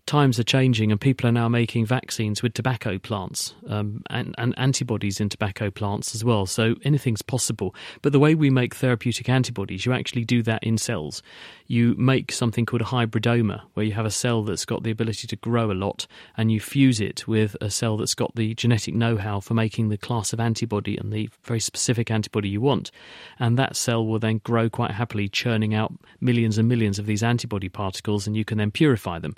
times 0.05 0.37
are 0.37 0.43
changing 0.43 0.91
and 0.91 0.99
people 0.99 1.27
are 1.27 1.31
now 1.31 1.47
making 1.47 1.85
vaccines 1.85 2.43
with 2.43 2.53
tobacco 2.53 2.99
plants 2.99 3.53
um, 3.69 4.03
and, 4.09 4.35
and, 4.37 4.53
antibodies 4.57 5.21
in 5.21 5.29
tobacco 5.29 5.71
plants 5.71 6.13
as 6.13 6.25
well. 6.25 6.45
So 6.45 6.75
anything's 6.83 7.21
possible. 7.21 7.73
But 8.01 8.11
the 8.11 8.19
way 8.19 8.35
we 8.35 8.49
make 8.49 8.75
therapeutic 8.75 9.29
antibodies, 9.29 9.85
you 9.85 9.93
actually 9.93 10.25
do 10.25 10.43
that 10.43 10.63
in 10.63 10.77
cells. 10.77 11.23
You 11.67 11.95
make 11.97 12.31
something 12.31 12.65
called 12.65 12.81
a 12.81 12.85
hybridoma, 12.85 13.61
where 13.73 13.85
you 13.85 13.93
have 13.93 14.05
a 14.05 14.11
cell 14.11 14.43
that's 14.43 14.65
got 14.65 14.83
the 14.83 14.91
ability 14.91 15.25
to 15.27 15.35
grow 15.37 15.71
a 15.71 15.73
lot 15.73 16.05
and 16.35 16.51
you 16.51 16.59
fuse 16.59 16.99
it 16.99 17.25
with 17.27 17.55
a 17.61 17.69
cell 17.69 17.95
that's 17.95 18.13
got 18.13 18.35
the 18.35 18.53
genetic 18.55 18.93
know 18.93 19.15
how 19.15 19.39
for 19.39 19.53
making 19.53 19.87
the 19.87 19.97
class 19.97 20.33
of 20.33 20.39
antibody 20.39 20.97
and 20.97 21.13
the 21.13 21.29
very 21.43 21.61
specific 21.61 22.11
antibody 22.11 22.49
you 22.49 22.59
want. 22.59 22.91
And 23.39 23.57
that 23.57 23.77
cell 23.77 24.05
will 24.05 24.19
then 24.19 24.41
grow 24.43 24.69
quite 24.69 24.91
happily, 24.91 25.29
churning 25.29 25.73
out 25.73 25.93
millions 26.19 26.57
and 26.57 26.67
millions 26.67 26.99
of 26.99 27.05
these 27.05 27.23
antibody 27.23 27.69
particles, 27.69 28.27
and 28.27 28.35
you 28.35 28.43
can 28.43 28.57
then 28.57 28.71
purify 28.71 29.19
them. 29.19 29.35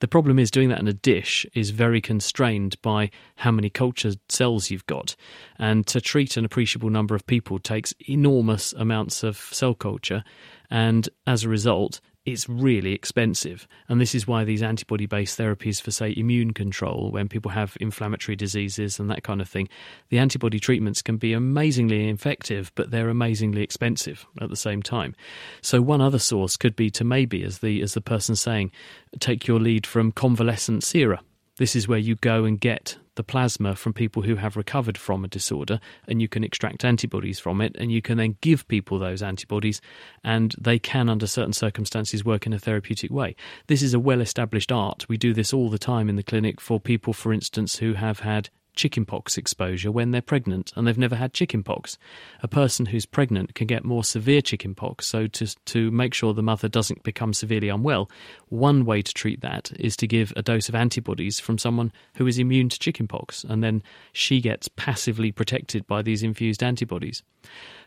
The 0.00 0.07
problem 0.08 0.38
is 0.38 0.50
doing 0.50 0.68
that 0.70 0.80
in 0.80 0.88
a 0.88 0.92
dish 0.92 1.46
is 1.54 1.70
very 1.70 2.00
constrained 2.00 2.80
by 2.82 3.10
how 3.36 3.50
many 3.50 3.70
culture 3.70 4.12
cells 4.28 4.70
you've 4.70 4.86
got. 4.86 5.14
And 5.58 5.86
to 5.86 6.00
treat 6.00 6.36
an 6.36 6.44
appreciable 6.44 6.90
number 6.90 7.14
of 7.14 7.26
people 7.26 7.58
takes 7.58 7.94
enormous 8.08 8.72
amounts 8.72 9.22
of 9.22 9.36
cell 9.36 9.74
culture. 9.74 10.24
And 10.70 11.08
as 11.26 11.44
a 11.44 11.48
result, 11.48 12.00
it's 12.24 12.48
really 12.48 12.92
expensive. 12.92 13.66
And 13.88 14.00
this 14.00 14.14
is 14.14 14.26
why 14.26 14.44
these 14.44 14.62
antibody 14.62 15.06
based 15.06 15.38
therapies 15.38 15.80
for, 15.80 15.90
say, 15.90 16.14
immune 16.16 16.52
control, 16.52 17.10
when 17.10 17.28
people 17.28 17.50
have 17.50 17.76
inflammatory 17.80 18.36
diseases 18.36 18.98
and 18.98 19.10
that 19.10 19.22
kind 19.22 19.40
of 19.40 19.48
thing, 19.48 19.68
the 20.10 20.18
antibody 20.18 20.60
treatments 20.60 21.00
can 21.00 21.16
be 21.16 21.32
amazingly 21.32 22.08
effective, 22.08 22.70
but 22.74 22.90
they're 22.90 23.08
amazingly 23.08 23.62
expensive 23.62 24.26
at 24.40 24.50
the 24.50 24.56
same 24.56 24.82
time. 24.82 25.14
So, 25.62 25.80
one 25.80 26.00
other 26.00 26.18
source 26.18 26.56
could 26.56 26.76
be 26.76 26.90
to 26.90 27.04
maybe, 27.04 27.42
as 27.44 27.58
the, 27.58 27.80
as 27.82 27.94
the 27.94 28.00
person 28.00 28.36
saying, 28.36 28.72
take 29.20 29.46
your 29.46 29.60
lead 29.60 29.86
from 29.86 30.12
convalescent 30.12 30.84
sera. 30.84 31.20
This 31.56 31.74
is 31.74 31.88
where 31.88 31.98
you 31.98 32.14
go 32.16 32.44
and 32.44 32.60
get 32.60 32.96
the 33.18 33.24
plasma 33.24 33.74
from 33.74 33.92
people 33.92 34.22
who 34.22 34.36
have 34.36 34.56
recovered 34.56 34.96
from 34.96 35.24
a 35.24 35.28
disorder, 35.28 35.80
and 36.06 36.22
you 36.22 36.28
can 36.28 36.44
extract 36.44 36.84
antibodies 36.84 37.40
from 37.40 37.60
it, 37.60 37.76
and 37.76 37.90
you 37.90 38.00
can 38.00 38.16
then 38.16 38.36
give 38.40 38.66
people 38.68 38.98
those 38.98 39.22
antibodies, 39.22 39.82
and 40.22 40.54
they 40.56 40.78
can, 40.78 41.08
under 41.08 41.26
certain 41.26 41.52
circumstances, 41.52 42.24
work 42.24 42.46
in 42.46 42.52
a 42.52 42.58
therapeutic 42.60 43.10
way. 43.10 43.34
This 43.66 43.82
is 43.82 43.92
a 43.92 43.98
well 43.98 44.20
established 44.20 44.70
art. 44.70 45.06
We 45.08 45.18
do 45.18 45.34
this 45.34 45.52
all 45.52 45.68
the 45.68 45.78
time 45.78 46.08
in 46.08 46.14
the 46.14 46.22
clinic 46.22 46.60
for 46.60 46.78
people, 46.78 47.12
for 47.12 47.32
instance, 47.32 47.78
who 47.78 47.94
have 47.94 48.20
had 48.20 48.50
chickenpox 48.78 49.36
exposure 49.36 49.90
when 49.90 50.12
they're 50.12 50.22
pregnant 50.22 50.72
and 50.74 50.86
they've 50.86 50.96
never 50.96 51.16
had 51.16 51.34
chickenpox. 51.34 51.98
A 52.42 52.48
person 52.48 52.86
who's 52.86 53.04
pregnant 53.04 53.54
can 53.54 53.66
get 53.66 53.84
more 53.84 54.04
severe 54.04 54.40
chickenpox, 54.40 55.06
so 55.06 55.26
to, 55.26 55.54
to 55.66 55.90
make 55.90 56.14
sure 56.14 56.32
the 56.32 56.42
mother 56.42 56.68
doesn't 56.68 57.02
become 57.02 57.34
severely 57.34 57.68
unwell, 57.68 58.08
one 58.48 58.84
way 58.84 59.02
to 59.02 59.12
treat 59.12 59.40
that 59.40 59.72
is 59.78 59.96
to 59.96 60.06
give 60.06 60.32
a 60.36 60.42
dose 60.42 60.68
of 60.68 60.74
antibodies 60.74 61.40
from 61.40 61.58
someone 61.58 61.92
who 62.14 62.26
is 62.26 62.38
immune 62.38 62.68
to 62.68 62.78
chickenpox, 62.78 63.44
and 63.44 63.62
then 63.62 63.82
she 64.12 64.40
gets 64.40 64.68
passively 64.68 65.32
protected 65.32 65.86
by 65.86 66.00
these 66.00 66.22
infused 66.22 66.62
antibodies. 66.62 67.22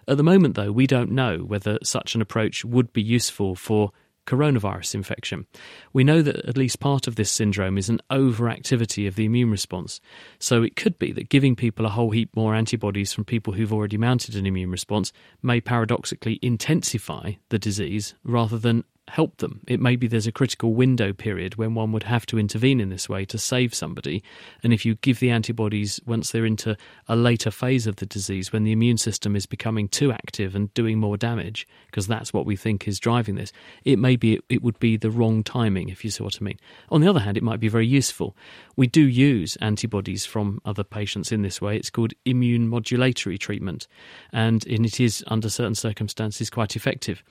At 0.08 0.18
the 0.18 0.24
moment, 0.24 0.56
though, 0.56 0.72
we 0.72 0.88
don't 0.88 1.12
know 1.12 1.38
whether 1.38 1.80
such 1.84 2.16
an 2.16 2.22
approach 2.22 2.66
would 2.66 2.92
be 2.92 3.02
useful 3.02 3.56
for 3.56 3.92
coronavirus 4.32 4.96
infection. 4.96 5.46
We 5.92 6.06
know 6.06 6.22
that 6.22 6.46
at 6.46 6.58
least 6.58 6.80
part 6.80 7.06
of 7.06 7.16
this 7.16 7.30
syndrome 7.30 7.78
is 7.78 7.90
an 7.90 8.00
overactivity 8.10 9.08
of 9.08 9.16
the 9.16 9.26
immune 9.26 9.52
response. 9.52 10.00
So 10.40 10.64
it 10.64 10.78
could 10.78 10.98
be 10.98 11.12
that 11.12 11.28
giving 11.28 11.56
people 11.56 11.86
a 11.86 11.90
whole 11.90 12.12
heap 12.12 12.34
more 12.34 12.56
antibodies 12.56 13.12
from 13.12 13.26
people 13.26 13.54
who've 13.54 13.74
already 13.74 13.98
mounted 13.98 14.36
an 14.36 14.46
immune 14.46 14.72
response 14.72 15.12
may 15.44 15.60
paradoxically 15.60 16.40
intensify 16.42 17.34
the 17.50 17.60
disease 17.60 18.16
rather 18.24 18.58
than 18.58 18.86
help 19.08 19.38
them. 19.38 19.62
It 19.68 19.82
may 19.82 19.96
be 19.96 20.08
there's 20.08 20.28
a 20.28 20.32
critical 20.32 20.74
window 20.74 21.12
period 21.12 21.56
when 21.56 21.74
one 21.74 21.92
would 21.92 22.04
have 22.04 22.26
to 22.28 22.40
intervene 22.40 22.80
in 22.80 22.90
this 22.90 23.10
way 23.10 23.26
to 23.26 23.38
save 23.38 23.74
somebody. 23.74 24.24
And 24.64 24.72
if 24.72 24.86
you 24.86 24.96
give 24.96 25.20
the 25.20 25.32
antibodies 25.32 26.00
once 26.06 26.32
they're 26.32 26.46
into 26.46 26.78
a 27.08 27.16
later 27.16 27.52
phase 27.52 27.88
of 27.88 27.98
the 27.98 28.06
disease, 28.06 28.54
when 28.54 28.64
the 28.64 28.72
immune 28.72 28.98
system 28.98 29.36
is 29.36 29.46
becoming 29.46 29.88
too 29.88 30.12
active 30.12 30.56
and 30.56 30.74
doing 30.74 30.98
more 30.98 31.18
damage, 31.18 31.68
because 31.88 32.08
that's 32.08 32.32
what 32.32 32.46
we 32.46 32.56
think 32.56 32.88
is 32.88 33.00
driving 33.00 33.36
this, 33.36 33.52
it 33.84 34.00
may 34.00 34.16
be 34.16 34.40
it 34.50 34.62
would 34.62 34.80
be 34.80 34.96
the 34.98 35.12
wrong 35.12 35.44
timing, 35.44 35.90
if 35.90 36.06
you 36.06 36.12
see 36.12 36.24
what 36.24 36.38
I 36.40 36.44
mean. 36.44 36.60
On 36.90 37.02
the 37.02 37.10
other 37.10 37.20
hand, 37.20 37.38
it 37.38 37.44
might 37.44 37.60
be 37.60 37.68
very 37.68 37.88
useful. 37.88 38.36
We 38.78 38.88
do 38.88 39.02
use 39.02 39.58
antibodies 39.58 40.26
from 40.26 40.62
other 40.64 40.84
patients 40.84 41.32
in 41.32 41.42
this 41.42 41.62
way. 41.62 41.76
It's 41.76 41.90
called 41.90 42.14
immune 42.24 42.70
modulatory 42.70 43.40
treatment, 43.40 43.88
and 44.32 44.66
it 44.68 45.00
is 45.00 45.24
under 45.28 45.50
certain 45.50 45.76
circumstances 45.76 46.50
quite 46.50 46.76
effective. 46.76 47.24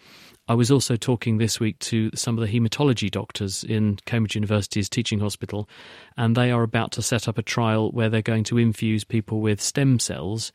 I 0.51 0.55
was 0.55 0.73
also 0.73 0.97
talking 0.97 1.39
this 1.39 1.61
week 1.61 1.79
to 1.79 2.11
some 2.13 2.37
of 2.37 2.45
the 2.45 2.53
haematology 2.53 3.09
doctors 3.09 3.63
in 3.63 4.01
Cambridge 4.05 4.35
University's 4.35 4.89
teaching 4.89 5.21
hospital, 5.21 5.69
and 6.17 6.37
they 6.37 6.51
are 6.51 6.65
about 6.65 6.91
to 6.93 7.03
set 7.03 7.29
up 7.29 7.39
a 7.39 7.43
trial 7.43 7.93
where 7.93 8.09
they're 8.09 8.21
going 8.21 8.43
to 8.45 8.59
infuse 8.59 9.05
people 9.05 9.41
with 9.41 9.61
stem 9.61 10.01
cells. 10.01 10.51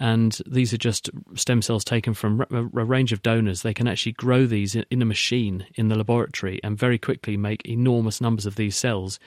And 0.00 0.38
these 0.46 0.72
are 0.72 0.78
just 0.78 1.10
stem 1.34 1.60
cells 1.60 1.84
taken 1.84 2.14
from 2.14 2.46
a 2.50 2.62
range 2.62 3.12
of 3.12 3.20
donors. 3.20 3.60
They 3.60 3.74
can 3.74 3.86
actually 3.86 4.12
grow 4.12 4.46
these 4.46 4.74
in 4.76 5.02
a 5.02 5.04
machine 5.04 5.66
in 5.74 5.88
the 5.88 5.98
laboratory 5.98 6.58
and 6.64 6.78
very 6.78 6.96
quickly 6.96 7.36
make 7.36 7.66
enormous 7.66 8.22
numbers 8.22 8.46
of 8.46 8.56
these 8.56 8.76
cells 8.76 9.18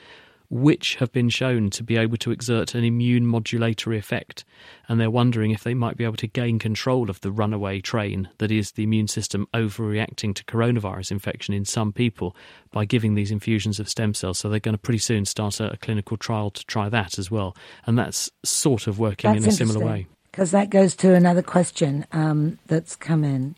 which 0.49 0.95
have 0.95 1.11
been 1.11 1.29
shown 1.29 1.69
to 1.69 1.83
be 1.83 1.97
able 1.97 2.17
to 2.17 2.31
exert 2.31 2.73
an 2.73 2.83
immune 2.83 3.25
modulatory 3.25 3.97
effect. 3.97 4.45
And 4.87 4.99
they're 4.99 5.11
wondering 5.11 5.51
if 5.51 5.63
they 5.63 5.73
might 5.73 5.97
be 5.97 6.05
able 6.05 6.15
to 6.17 6.27
gain 6.27 6.57
control 6.57 7.09
of 7.09 7.19
the 7.21 7.31
runaway 7.31 7.81
train 7.81 8.29
that 8.37 8.51
is 8.51 8.71
the 8.71 8.83
immune 8.83 9.07
system 9.07 9.47
overreacting 9.53 10.33
to 10.35 10.45
coronavirus 10.45 11.11
infection 11.11 11.53
in 11.53 11.65
some 11.65 11.91
people 11.91 12.35
by 12.71 12.85
giving 12.85 13.15
these 13.15 13.31
infusions 13.31 13.79
of 13.79 13.89
stem 13.89 14.13
cells. 14.13 14.39
So 14.39 14.49
they're 14.49 14.59
going 14.59 14.73
to 14.73 14.79
pretty 14.79 14.99
soon 14.99 15.25
start 15.25 15.59
a, 15.59 15.77
clinical 15.81 16.17
trial 16.17 16.49
to 16.51 16.65
try 16.65 16.89
that 16.89 17.19
as 17.19 17.29
well. 17.29 17.55
And 17.85 17.97
that's 17.97 18.29
sort 18.43 18.87
of 18.87 18.99
working 18.99 19.33
that's 19.33 19.45
in 19.45 19.49
a 19.49 19.53
similar 19.53 19.85
way. 19.85 20.07
Because 20.31 20.51
that 20.51 20.69
goes 20.69 20.95
to 20.97 21.13
another 21.13 21.41
question 21.41 22.05
um, 22.11 22.57
that's 22.67 22.95
come 22.95 23.23
in. 23.23 23.55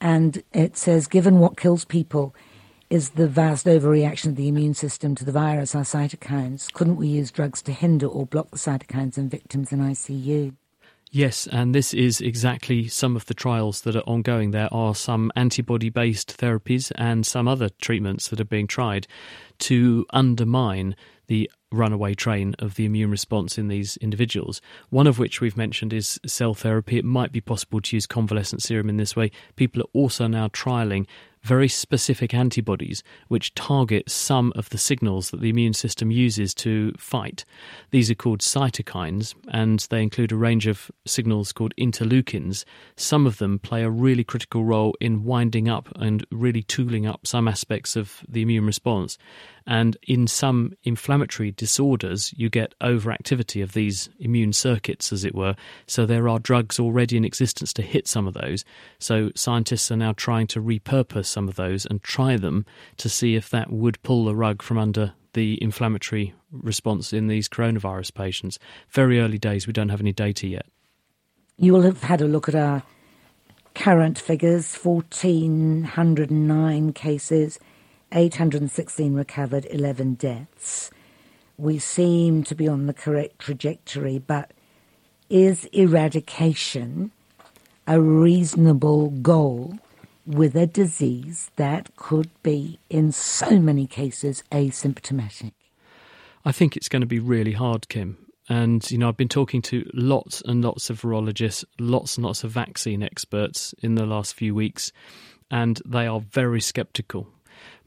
And 0.00 0.42
it 0.52 0.76
says, 0.76 1.06
given 1.06 1.38
what 1.38 1.56
kills 1.56 1.84
people 1.84 2.34
is 2.90 3.10
the 3.10 3.28
vast 3.28 3.66
overreaction 3.66 4.26
of 4.26 4.36
the 4.36 4.48
immune 4.48 4.74
system 4.74 5.14
to 5.14 5.24
the 5.24 5.32
virus, 5.32 5.74
our 5.74 5.82
cytokines. 5.82 6.72
Couldn't 6.72 6.96
we 6.96 7.08
use 7.08 7.30
drugs 7.30 7.62
to 7.62 7.72
hinder 7.72 8.06
or 8.06 8.26
block 8.26 8.50
the 8.50 8.58
cytokines 8.58 9.18
in 9.18 9.28
victims 9.28 9.72
in 9.72 9.80
ICU? 9.80 10.54
Yes, 11.10 11.46
and 11.50 11.74
this 11.74 11.94
is 11.94 12.20
exactly 12.20 12.88
some 12.88 13.16
of 13.16 13.26
the 13.26 13.34
trials 13.34 13.82
that 13.82 13.96
are 13.96 14.00
ongoing. 14.00 14.50
There 14.50 14.72
are 14.72 14.94
some 14.94 15.32
antibody 15.36 15.88
based 15.88 16.36
therapies 16.36 16.92
and 16.96 17.24
some 17.24 17.48
other 17.48 17.70
treatments 17.80 18.28
that 18.28 18.40
are 18.40 18.44
being 18.44 18.66
tried 18.66 19.06
to 19.60 20.04
undermine 20.10 20.96
the 21.28 21.50
runaway 21.72 22.14
train 22.14 22.54
of 22.58 22.74
the 22.74 22.84
immune 22.84 23.10
response 23.10 23.58
in 23.58 23.68
these 23.68 23.96
individuals. 23.98 24.60
One 24.90 25.06
of 25.06 25.18
which 25.18 25.40
we've 25.40 25.56
mentioned 25.56 25.92
is 25.92 26.20
cell 26.26 26.54
therapy. 26.54 26.98
It 26.98 27.04
might 27.04 27.32
be 27.32 27.40
possible 27.40 27.80
to 27.80 27.96
use 27.96 28.06
convalescent 28.06 28.62
serum 28.62 28.88
in 28.88 28.96
this 28.96 29.16
way. 29.16 29.30
People 29.56 29.82
are 29.82 29.90
also 29.92 30.26
now 30.26 30.48
trialing 30.48 31.06
very 31.46 31.68
specific 31.68 32.34
antibodies 32.34 33.04
which 33.28 33.54
target 33.54 34.10
some 34.10 34.52
of 34.56 34.68
the 34.70 34.78
signals 34.78 35.30
that 35.30 35.40
the 35.40 35.48
immune 35.48 35.72
system 35.72 36.10
uses 36.10 36.52
to 36.52 36.92
fight. 36.98 37.44
These 37.92 38.10
are 38.10 38.16
called 38.16 38.40
cytokines, 38.40 39.34
and 39.48 39.78
they 39.88 40.02
include 40.02 40.32
a 40.32 40.36
range 40.36 40.66
of 40.66 40.90
signals 41.06 41.52
called 41.52 41.72
interleukins. 41.78 42.64
Some 42.96 43.26
of 43.26 43.38
them 43.38 43.60
play 43.60 43.84
a 43.84 43.90
really 43.90 44.24
critical 44.24 44.64
role 44.64 44.96
in 45.00 45.22
winding 45.22 45.68
up 45.68 45.88
and 45.94 46.26
really 46.32 46.62
tooling 46.62 47.06
up 47.06 47.26
some 47.26 47.46
aspects 47.46 47.94
of 47.94 48.24
the 48.28 48.42
immune 48.42 48.66
response. 48.66 49.16
And 49.66 49.96
in 50.04 50.28
some 50.28 50.74
inflammatory 50.84 51.50
disorders, 51.50 52.32
you 52.36 52.48
get 52.48 52.78
overactivity 52.80 53.62
of 53.62 53.72
these 53.72 54.08
immune 54.20 54.52
circuits, 54.52 55.12
as 55.12 55.24
it 55.24 55.34
were. 55.34 55.56
So 55.86 56.06
there 56.06 56.28
are 56.28 56.38
drugs 56.38 56.78
already 56.78 57.16
in 57.16 57.24
existence 57.24 57.72
to 57.74 57.82
hit 57.82 58.06
some 58.06 58.28
of 58.28 58.34
those. 58.34 58.64
So 59.00 59.32
scientists 59.34 59.90
are 59.90 59.96
now 59.96 60.12
trying 60.12 60.46
to 60.48 60.62
repurpose 60.62 61.26
some 61.26 61.48
of 61.48 61.56
those 61.56 61.84
and 61.84 62.00
try 62.02 62.36
them 62.36 62.64
to 62.98 63.08
see 63.08 63.34
if 63.34 63.50
that 63.50 63.72
would 63.72 64.00
pull 64.02 64.24
the 64.24 64.36
rug 64.36 64.62
from 64.62 64.78
under 64.78 65.14
the 65.32 65.60
inflammatory 65.62 66.32
response 66.52 67.12
in 67.12 67.26
these 67.26 67.48
coronavirus 67.48 68.14
patients. 68.14 68.60
Very 68.90 69.18
early 69.20 69.38
days, 69.38 69.66
we 69.66 69.72
don't 69.72 69.88
have 69.88 70.00
any 70.00 70.12
data 70.12 70.46
yet. 70.46 70.66
You 71.58 71.72
will 71.72 71.82
have 71.82 72.02
had 72.02 72.20
a 72.20 72.26
look 72.26 72.48
at 72.48 72.54
our 72.54 72.84
current 73.74 74.18
figures 74.18 74.76
1,409 74.76 76.92
cases 76.92 77.58
816 78.16 79.12
recovered, 79.12 79.66
11 79.70 80.14
deaths. 80.14 80.90
We 81.58 81.78
seem 81.78 82.44
to 82.44 82.54
be 82.54 82.66
on 82.66 82.86
the 82.86 82.94
correct 82.94 83.38
trajectory, 83.38 84.18
but 84.18 84.52
is 85.28 85.66
eradication 85.66 87.10
a 87.86 88.00
reasonable 88.00 89.10
goal 89.10 89.78
with 90.26 90.56
a 90.56 90.66
disease 90.66 91.50
that 91.56 91.94
could 91.96 92.30
be, 92.42 92.78
in 92.88 93.12
so 93.12 93.58
many 93.60 93.86
cases, 93.86 94.42
asymptomatic? 94.50 95.52
I 96.44 96.52
think 96.52 96.74
it's 96.74 96.88
going 96.88 97.02
to 97.02 97.06
be 97.06 97.18
really 97.18 97.52
hard, 97.52 97.88
Kim. 97.88 98.16
And, 98.48 98.90
you 98.90 98.96
know, 98.96 99.08
I've 99.08 99.16
been 99.16 99.28
talking 99.28 99.60
to 99.62 99.88
lots 99.92 100.42
and 100.46 100.64
lots 100.64 100.88
of 100.88 101.02
virologists, 101.02 101.64
lots 101.78 102.16
and 102.16 102.24
lots 102.24 102.44
of 102.44 102.50
vaccine 102.50 103.02
experts 103.02 103.74
in 103.82 103.94
the 103.94 104.06
last 104.06 104.34
few 104.34 104.54
weeks, 104.54 104.90
and 105.50 105.82
they 105.84 106.06
are 106.06 106.20
very 106.20 106.62
skeptical 106.62 107.28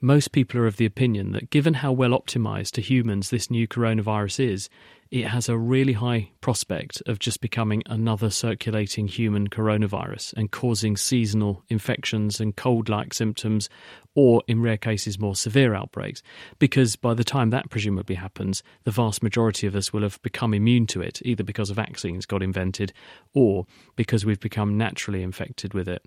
most 0.02 0.32
people 0.32 0.60
are 0.60 0.68
of 0.68 0.78
the 0.78 0.86
opinion 0.86 1.32
that 1.34 1.50
given 1.50 1.76
how 1.76 1.92
well 1.92 2.12
optimized 2.12 2.72
to 2.72 2.82
humans 2.82 3.30
this 3.30 3.52
new 3.52 3.68
coronavirus 3.68 4.52
is, 4.52 4.70
it 5.12 5.26
has 5.26 5.50
a 5.50 5.58
really 5.58 5.94
high 5.94 6.30
prospect 6.40 7.02
of 7.08 7.18
just 7.18 7.42
becoming 7.42 7.82
another 7.88 8.30
circulating 8.30 9.08
human 9.08 9.50
coronavirus 9.50 10.34
and 10.34 10.52
causing 10.52 10.96
seasonal 10.96 11.64
infections 11.68 12.40
and 12.40 12.56
cold 12.56 12.90
like 12.90 13.14
symptoms, 13.14 13.70
or 14.14 14.44
in 14.48 14.62
rare 14.62 14.78
cases, 14.78 15.18
more 15.18 15.36
severe 15.36 15.74
outbreaks. 15.74 16.22
Because 16.60 16.96
by 16.96 17.16
the 17.16 17.24
time 17.24 17.50
that 17.50 17.72
presumably 17.72 18.16
happens, 18.16 18.62
the 18.84 18.92
vast 18.92 19.24
majority 19.24 19.66
of 19.66 19.76
us 19.76 19.92
will 19.92 20.04
have 20.04 20.22
become 20.22 20.54
immune 20.54 20.86
to 20.88 21.02
it, 21.02 21.20
either 21.26 21.44
because 21.44 21.72
vaccines 21.72 22.28
got 22.28 22.44
invented 22.44 22.94
or 23.34 23.66
because 23.96 24.26
we've 24.26 24.40
become 24.40 24.78
naturally 24.78 25.24
infected 25.24 25.74
with 25.74 25.88
it. 25.88 26.06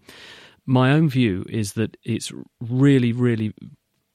My 0.64 0.92
own 0.92 1.08
view 1.08 1.44
is 1.48 1.72
that 1.72 1.96
it's 2.04 2.30
really, 2.60 3.12
really 3.12 3.52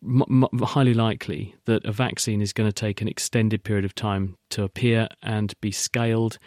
m- 0.08 0.48
highly 0.62 0.93
likely 0.93 1.56
that 1.65 1.86
a 1.86 1.91
vaccine 1.91 2.41
is 2.41 2.54
going 2.54 2.70
to 2.70 2.74
take 2.74 3.02
an 3.02 3.08
extended 3.08 3.63
period 3.63 3.86
of 3.86 3.93
time 3.93 4.38
to 4.50 4.63
appear 4.63 5.08
and 5.22 5.54
be 5.62 5.72
scaled 5.72 6.39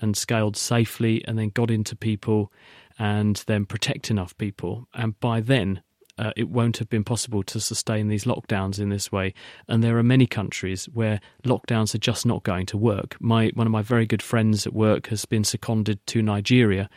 and 0.00 0.16
scaled 0.16 0.56
safely 0.56 1.24
and 1.26 1.38
then 1.38 1.50
got 1.50 1.70
into 1.70 1.96
people 1.96 2.52
and 2.98 3.42
then 3.46 3.64
protect 3.64 4.10
enough 4.10 4.36
people. 4.36 4.88
And 4.94 5.18
by 5.20 5.40
then, 5.40 5.82
uh, 6.16 6.32
it 6.36 6.48
won't 6.48 6.76
have 6.78 6.88
been 6.88 7.04
possible 7.04 7.42
to 7.42 7.60
sustain 7.60 8.08
these 8.08 8.24
lockdowns 8.24 8.78
in 8.78 8.88
this 8.88 9.10
way. 9.10 9.34
And 9.68 9.82
there 9.82 9.98
are 9.98 10.02
many 10.02 10.26
countries 10.26 10.86
where 10.86 11.20
lockdowns 11.44 11.94
are 11.94 11.98
just 11.98 12.24
not 12.24 12.44
going 12.44 12.66
to 12.66 12.76
work. 12.76 13.16
My 13.20 13.50
one 13.54 13.66
of 13.66 13.72
my 13.72 13.82
very 13.82 14.06
good 14.06 14.22
friends 14.22 14.66
at 14.66 14.72
work 14.72 15.08
has 15.08 15.24
been 15.24 15.44
seconded 15.44 16.06
to 16.08 16.22
Nigeria 16.22 16.88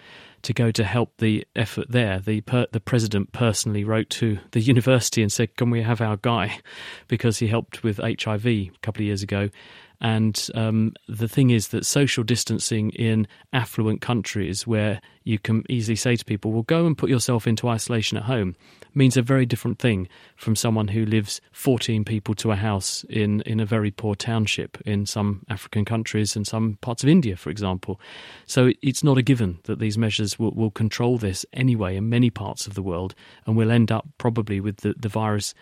to 0.43 0.53
go 0.53 0.71
to 0.71 0.83
help 0.83 1.13
the 1.17 1.45
effort 1.55 1.91
there. 1.91 2.19
The 2.19 2.41
per, 2.41 2.67
the 2.71 2.79
president 2.79 3.31
personally 3.31 3.83
wrote 3.83 4.09
to 4.11 4.39
the 4.51 4.59
university 4.73 5.21
and 5.21 5.31
said, 5.31 5.55
"Can 5.55 5.69
we 5.69 5.81
have 5.81 6.01
our 6.01 6.17
guy?" 6.17 6.59
Because 7.07 7.39
he 7.39 7.47
helped 7.47 7.83
with 7.83 7.97
HIV 7.97 8.45
a 8.45 8.71
couple 8.81 9.01
of 9.01 9.07
years 9.07 9.23
ago. 9.23 9.49
And 9.99 10.47
um, 10.53 10.93
the 11.07 11.27
thing 11.27 11.49
is 11.49 11.69
that 11.69 11.85
social 11.85 12.23
distancing 12.23 12.91
in 12.91 13.27
affluent 13.51 14.01
countries, 14.01 14.67
where 14.67 15.01
you 15.23 15.39
can 15.39 15.63
easily 15.69 15.95
say 15.95 16.15
to 16.15 16.23
people, 16.25 16.51
"Well, 16.51 16.63
go 16.63 16.85
and 16.85 16.97
put 16.97 17.09
yourself 17.09 17.47
into 17.47 17.67
isolation 17.67 18.17
at 18.17 18.25
home," 18.25 18.55
means 18.93 19.17
a 19.17 19.21
very 19.21 19.45
different 19.45 19.79
thing 19.79 20.07
from 20.35 20.55
someone 20.55 20.89
who 20.89 21.05
lives 21.05 21.41
14 21.51 22.03
people 22.03 22.35
to 22.35 22.51
a 22.51 22.55
house 22.55 23.05
in, 23.09 23.41
in 23.41 23.59
a 23.59 23.65
very 23.65 23.91
poor 23.91 24.15
township 24.15 24.77
in 24.85 25.05
some 25.05 25.43
African 25.49 25.85
countries 25.85 26.35
and 26.35 26.45
some 26.45 26.77
parts 26.81 27.03
of 27.03 27.09
India, 27.09 27.35
for 27.35 27.49
example. 27.49 27.99
So 28.45 28.71
it's 28.81 29.03
not 29.03 29.17
a 29.17 29.21
given 29.21 29.59
that 29.63 29.79
these 29.79 29.97
measures 29.97 30.37
will, 30.37 30.51
will 30.51 30.71
control 30.71 31.17
this 31.17 31.45
anyway 31.53 31.95
in 31.95 32.09
many 32.09 32.29
parts 32.29 32.67
of 32.67 32.73
the 32.73 32.83
world, 32.83 33.15
and 33.45 33.55
we'll 33.55 33.71
end 33.71 33.91
up 33.91 34.07
probably 34.17 34.59
with 34.59 34.77
the, 34.77 34.93
the 34.97 35.09
virus 35.09 35.53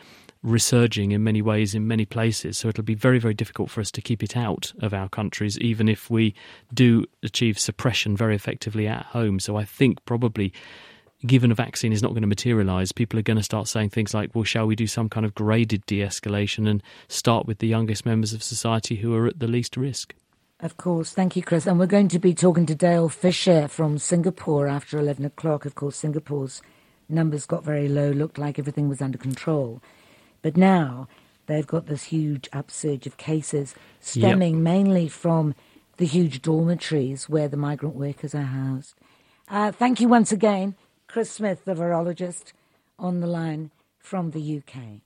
resurging 0.45 1.12
in 1.12 1.23
many 1.23 1.41
ways 1.41 1.73
in 1.73 1.88
many 1.88 2.05
places. 2.05 2.58
So 2.58 2.69
it'll 2.69 2.84
be 2.84 2.93
very, 2.93 3.19
very 3.19 3.34
difficult 3.34 3.69
for 3.69 3.81
us 3.81 3.91
to 3.91 4.01
keep 4.01 4.23
it 4.23 4.38
out 4.38 4.71
of 4.79 4.93
our 4.93 5.10
countries, 5.10 5.58
even 5.60 5.89
if 5.89 6.10
we 6.10 6.36
do 6.73 7.05
achieve 7.23 7.58
suppression 7.60 8.15
very 8.15 8.36
effectively 8.36 8.88
at 8.88 9.08
home. 9.08 9.39
So 9.39 9.58
I 9.58 9.65
think 9.65 10.03
probably 10.05 10.53
given 11.25 11.51
a 11.51 11.55
vaccine 11.55 11.91
is 11.91 12.03
not 12.03 12.12
going 12.12 12.21
to 12.21 12.27
materialize, 12.27 12.91
people 12.91 13.17
are 13.17 13.23
going 13.23 13.38
to 13.38 13.43
start 13.43 13.67
saying 13.67 13.89
things 13.89 14.13
like, 14.13 14.36
well, 14.36 14.43
shall 14.43 14.67
we 14.67 14.75
do 14.75 14.86
some 14.86 15.10
kind 15.10 15.25
of 15.25 15.34
graded 15.34 15.84
de 15.88 16.01
escalation 16.01 16.69
and 16.69 16.84
start 17.08 17.47
with 17.47 17.58
the 17.58 17.67
youngest 17.67 18.05
members 18.05 18.31
of 18.31 18.43
society 18.43 18.97
who 18.97 19.15
are 19.15 19.25
at 19.25 19.39
the 19.39 19.47
least 19.47 19.75
risk? 19.75 20.13
Of 20.60 20.77
course. 20.77 21.12
Thank 21.12 21.36
you, 21.36 21.41
Chris. 21.41 21.65
And 21.65 21.79
we're 21.79 21.88
going 21.88 22.08
to 22.10 22.19
be 22.19 22.34
talking 22.34 22.65
to 22.67 22.75
Dale 22.75 23.10
Fisher 23.10 23.67
from 23.67 23.97
Singapore 23.97 24.67
after 24.67 24.99
11 24.99 25.25
o'clock. 25.25 25.65
Of 25.65 25.75
course, 25.75 25.97
Singapore's 25.97 26.62
numbers 27.10 27.45
got 27.45 27.63
very 27.63 27.89
low, 27.89 28.12
looked 28.12 28.38
like 28.38 28.60
everything 28.60 28.88
was 28.88 29.01
under 29.01 29.17
control. 29.17 29.81
But 30.45 30.58
now 30.58 31.08
they've 31.47 31.65
got 31.65 31.88
this 31.88 32.03
huge 32.03 32.47
upsurge 32.53 33.08
of 33.08 33.17
cases 33.17 33.73
stemming 33.99 34.53
yep. 34.53 34.62
mainly 34.62 35.08
from 35.08 35.55
the 35.97 36.05
huge 36.05 36.43
dormitories 36.43 37.27
where 37.27 37.47
the 37.47 37.58
migrant 37.58 37.95
workers 37.95 38.36
are 38.36 38.43
housed. 38.43 38.93
Uh, 39.49 39.71
thank 39.71 39.99
you 39.99 40.08
once 40.08 40.31
again, 40.31 40.75
Chris 41.08 41.31
Smith, 41.31 41.65
the 41.65 41.73
virologist, 41.73 42.53
on 42.99 43.21
the 43.21 43.27
line 43.27 43.71
from 43.97 44.29
the 44.29 44.58
UK. 44.60 45.01